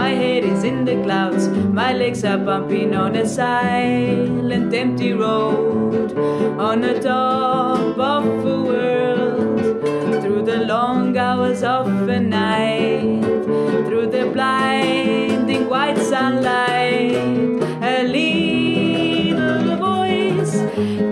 My 0.00 0.10
head 0.10 0.44
is 0.44 0.64
in 0.64 0.84
the 0.84 0.96
clouds, 1.04 1.48
my 1.80 1.92
legs 1.92 2.24
are 2.24 2.38
bumping 2.38 2.94
on 2.94 3.16
a 3.16 3.26
silent, 3.26 4.74
empty 4.74 5.12
road. 5.12 6.18
On 6.68 6.80
the 6.80 6.94
top 7.00 7.98
of 7.98 8.24
a 8.54 8.62
world, 8.68 8.89
the 10.50 10.64
long 10.66 11.16
hours 11.16 11.62
of 11.62 11.86
the 12.06 12.18
night, 12.18 13.22
through 13.86 14.08
the 14.10 14.26
blinding 14.34 15.68
white 15.68 15.96
sunlight. 15.96 17.14
A 17.92 18.02
little 18.02 19.76
voice 19.76 20.54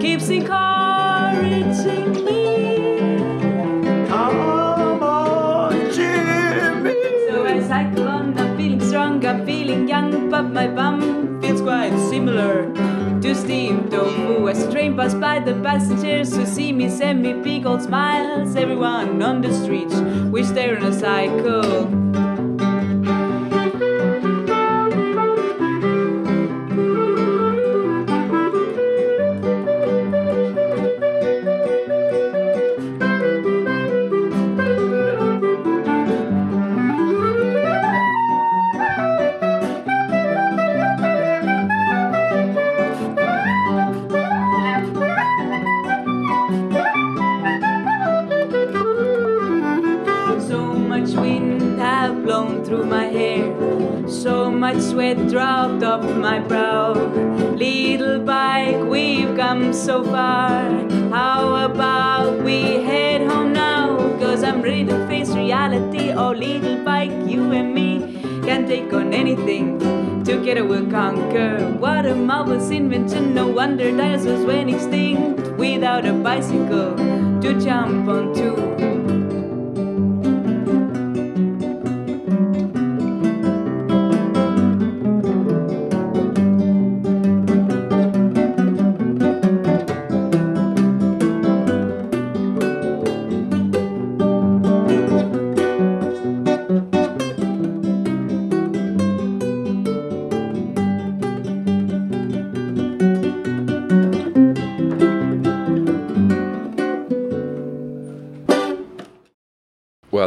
keeps 0.03 0.29
encouraging 0.29 2.11
me. 2.27 2.43
Come 4.09 5.03
on, 5.03 5.73
Jimmy. 5.93 6.99
So 7.29 7.45
as 7.45 7.71
I 7.71 7.85
cycle 7.85 8.09
on, 8.09 8.37
I'm 8.37 8.57
feeling 8.57 8.81
strong, 8.81 9.25
I'm 9.25 9.47
feeling 9.47 9.87
young, 9.89 10.31
but 10.31 10.51
my 10.51 10.67
bum 10.67 11.41
feels 11.41 11.61
quite 11.61 11.97
similar 12.11 12.73
to 13.29 13.35
steamed 13.35 13.91
tofu. 13.91 14.49
As 14.49 14.65
the 14.65 14.73
train 14.73 14.97
passed 14.97 15.21
by, 15.21 15.39
the 15.39 15.55
passengers 15.63 16.35
who 16.35 16.47
see 16.47 16.73
me 16.73 16.89
send 16.89 17.23
me 17.23 17.35
big 17.35 17.67
old 17.67 17.83
smiles. 17.83 18.57
Everyone 18.57 19.23
on 19.23 19.43
the 19.43 19.53
streets 19.53 20.01
they're 20.53 20.79
on 20.79 20.85
a 20.85 20.93
cycle. 20.93 22.08
My 56.29 56.41
brow. 56.41 56.93
Little 57.55 58.21
bike, 58.21 58.83
we've 58.85 59.35
come 59.37 59.73
so 59.73 60.05
far. 60.05 60.61
How 61.11 61.65
about 61.65 62.43
we 62.43 62.83
head 62.83 63.21
home 63.23 63.53
now? 63.53 63.97
Cause 64.19 64.43
I'm 64.43 64.61
ready 64.61 64.85
to 64.87 65.07
face 65.07 65.31
reality. 65.31 66.11
Oh, 66.11 66.33
little 66.33 66.85
bike, 66.85 67.13
you 67.27 67.53
and 67.53 67.75
me 67.75 68.21
can 68.43 68.67
take 68.67 68.93
on 68.93 69.15
anything. 69.15 69.79
Together 70.25 70.65
we'll 70.65 70.91
conquer. 70.91 71.59
What 71.79 72.05
a 72.05 72.15
marvelous 72.15 72.71
invention. 72.71 73.35
No 73.35 73.47
wonder 73.47 73.91
dinosaurs 73.97 74.45
went 74.45 74.71
extinct 74.71 75.41
without 75.59 76.05
a 76.07 76.13
bicycle 76.13 76.97
to 77.41 77.61
jump 77.61 78.09
onto. 78.09 78.88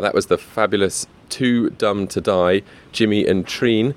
That 0.01 0.13
was 0.13 0.27
the 0.27 0.37
fabulous 0.37 1.07
Too 1.29 1.69
Dumb 1.71 2.07
to 2.07 2.21
Die, 2.21 2.61
Jimmy 2.91 3.25
and 3.25 3.47
Treen 3.47 3.95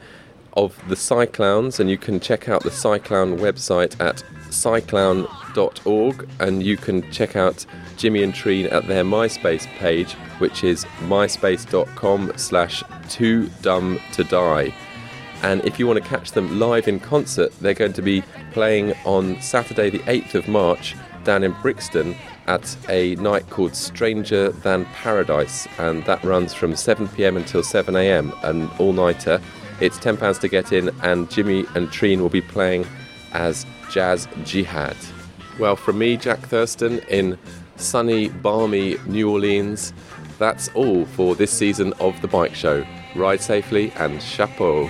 of 0.53 0.81
the 0.88 0.95
Cyclowns, 0.95 1.81
and 1.81 1.90
you 1.90 1.99
can 1.99 2.21
check 2.21 2.49
out 2.49 2.62
the 2.62 2.71
Cyclown 2.71 3.38
website 3.38 4.01
at 4.01 4.23
cyclown.com 4.51 5.45
myspace.org 5.55 6.29
and 6.40 6.62
you 6.62 6.77
can 6.77 7.11
check 7.11 7.37
out 7.37 7.64
Jimmy 7.97 8.23
and 8.23 8.35
Treen 8.35 8.67
at 8.67 8.87
their 8.87 9.05
MySpace 9.05 9.67
page, 9.79 10.12
which 10.38 10.64
is 10.64 10.85
myspace.com 11.01 12.33
slash 12.37 12.83
too 13.09 13.49
dumb 13.62 14.01
to 14.12 14.25
die. 14.25 14.75
And 15.43 15.64
if 15.64 15.79
you 15.79 15.87
want 15.87 16.03
to 16.03 16.09
catch 16.09 16.33
them 16.33 16.59
live 16.59 16.88
in 16.88 17.01
concert, 17.01 17.53
they're 17.61 17.75
going 17.75 17.93
to 17.95 18.03
be 18.03 18.23
playing 18.53 18.95
on 19.05 19.40
Saturday, 19.40 19.90
the 19.90 19.99
8th 20.01 20.35
of 20.35 20.49
March, 20.49 20.97
down 21.25 21.43
in 21.43 21.53
Brixton 21.62 22.17
at 22.46 22.76
a 22.88 23.14
night 23.16 23.48
called 23.50 23.74
Stranger 23.74 24.50
Than 24.50 24.85
Paradise. 24.87 25.66
And 25.78 26.04
that 26.04 26.22
runs 26.24 26.54
from 26.54 26.76
7 26.76 27.09
pm 27.09 27.37
until 27.37 27.62
7 27.62 27.96
am, 27.96 28.33
an 28.42 28.70
all 28.78 28.92
nighter. 28.92 29.40
It's 29.80 29.98
£10 29.98 30.40
to 30.40 30.48
get 30.48 30.72
in, 30.72 30.90
and 31.02 31.30
Jimmy 31.30 31.64
and 31.74 31.90
Treen 31.90 32.20
will 32.20 32.28
be 32.28 32.40
playing 32.40 32.87
as 33.33 33.66
Jazz 33.90 34.28
Jihad. 34.44 34.96
Well, 35.59 35.76
from 35.76 35.98
me, 35.98 36.16
Jack 36.16 36.40
Thurston, 36.40 37.00
in 37.09 37.38
sunny, 37.76 38.28
balmy 38.28 38.96
New 39.07 39.30
Orleans, 39.30 39.92
that's 40.38 40.68
all 40.74 41.04
for 41.04 41.35
this 41.35 41.50
season 41.50 41.92
of 41.94 42.20
The 42.20 42.28
Bike 42.28 42.54
Show. 42.54 42.87
Ride 43.14 43.40
safely 43.40 43.92
and 43.96 44.20
chapeau. 44.20 44.88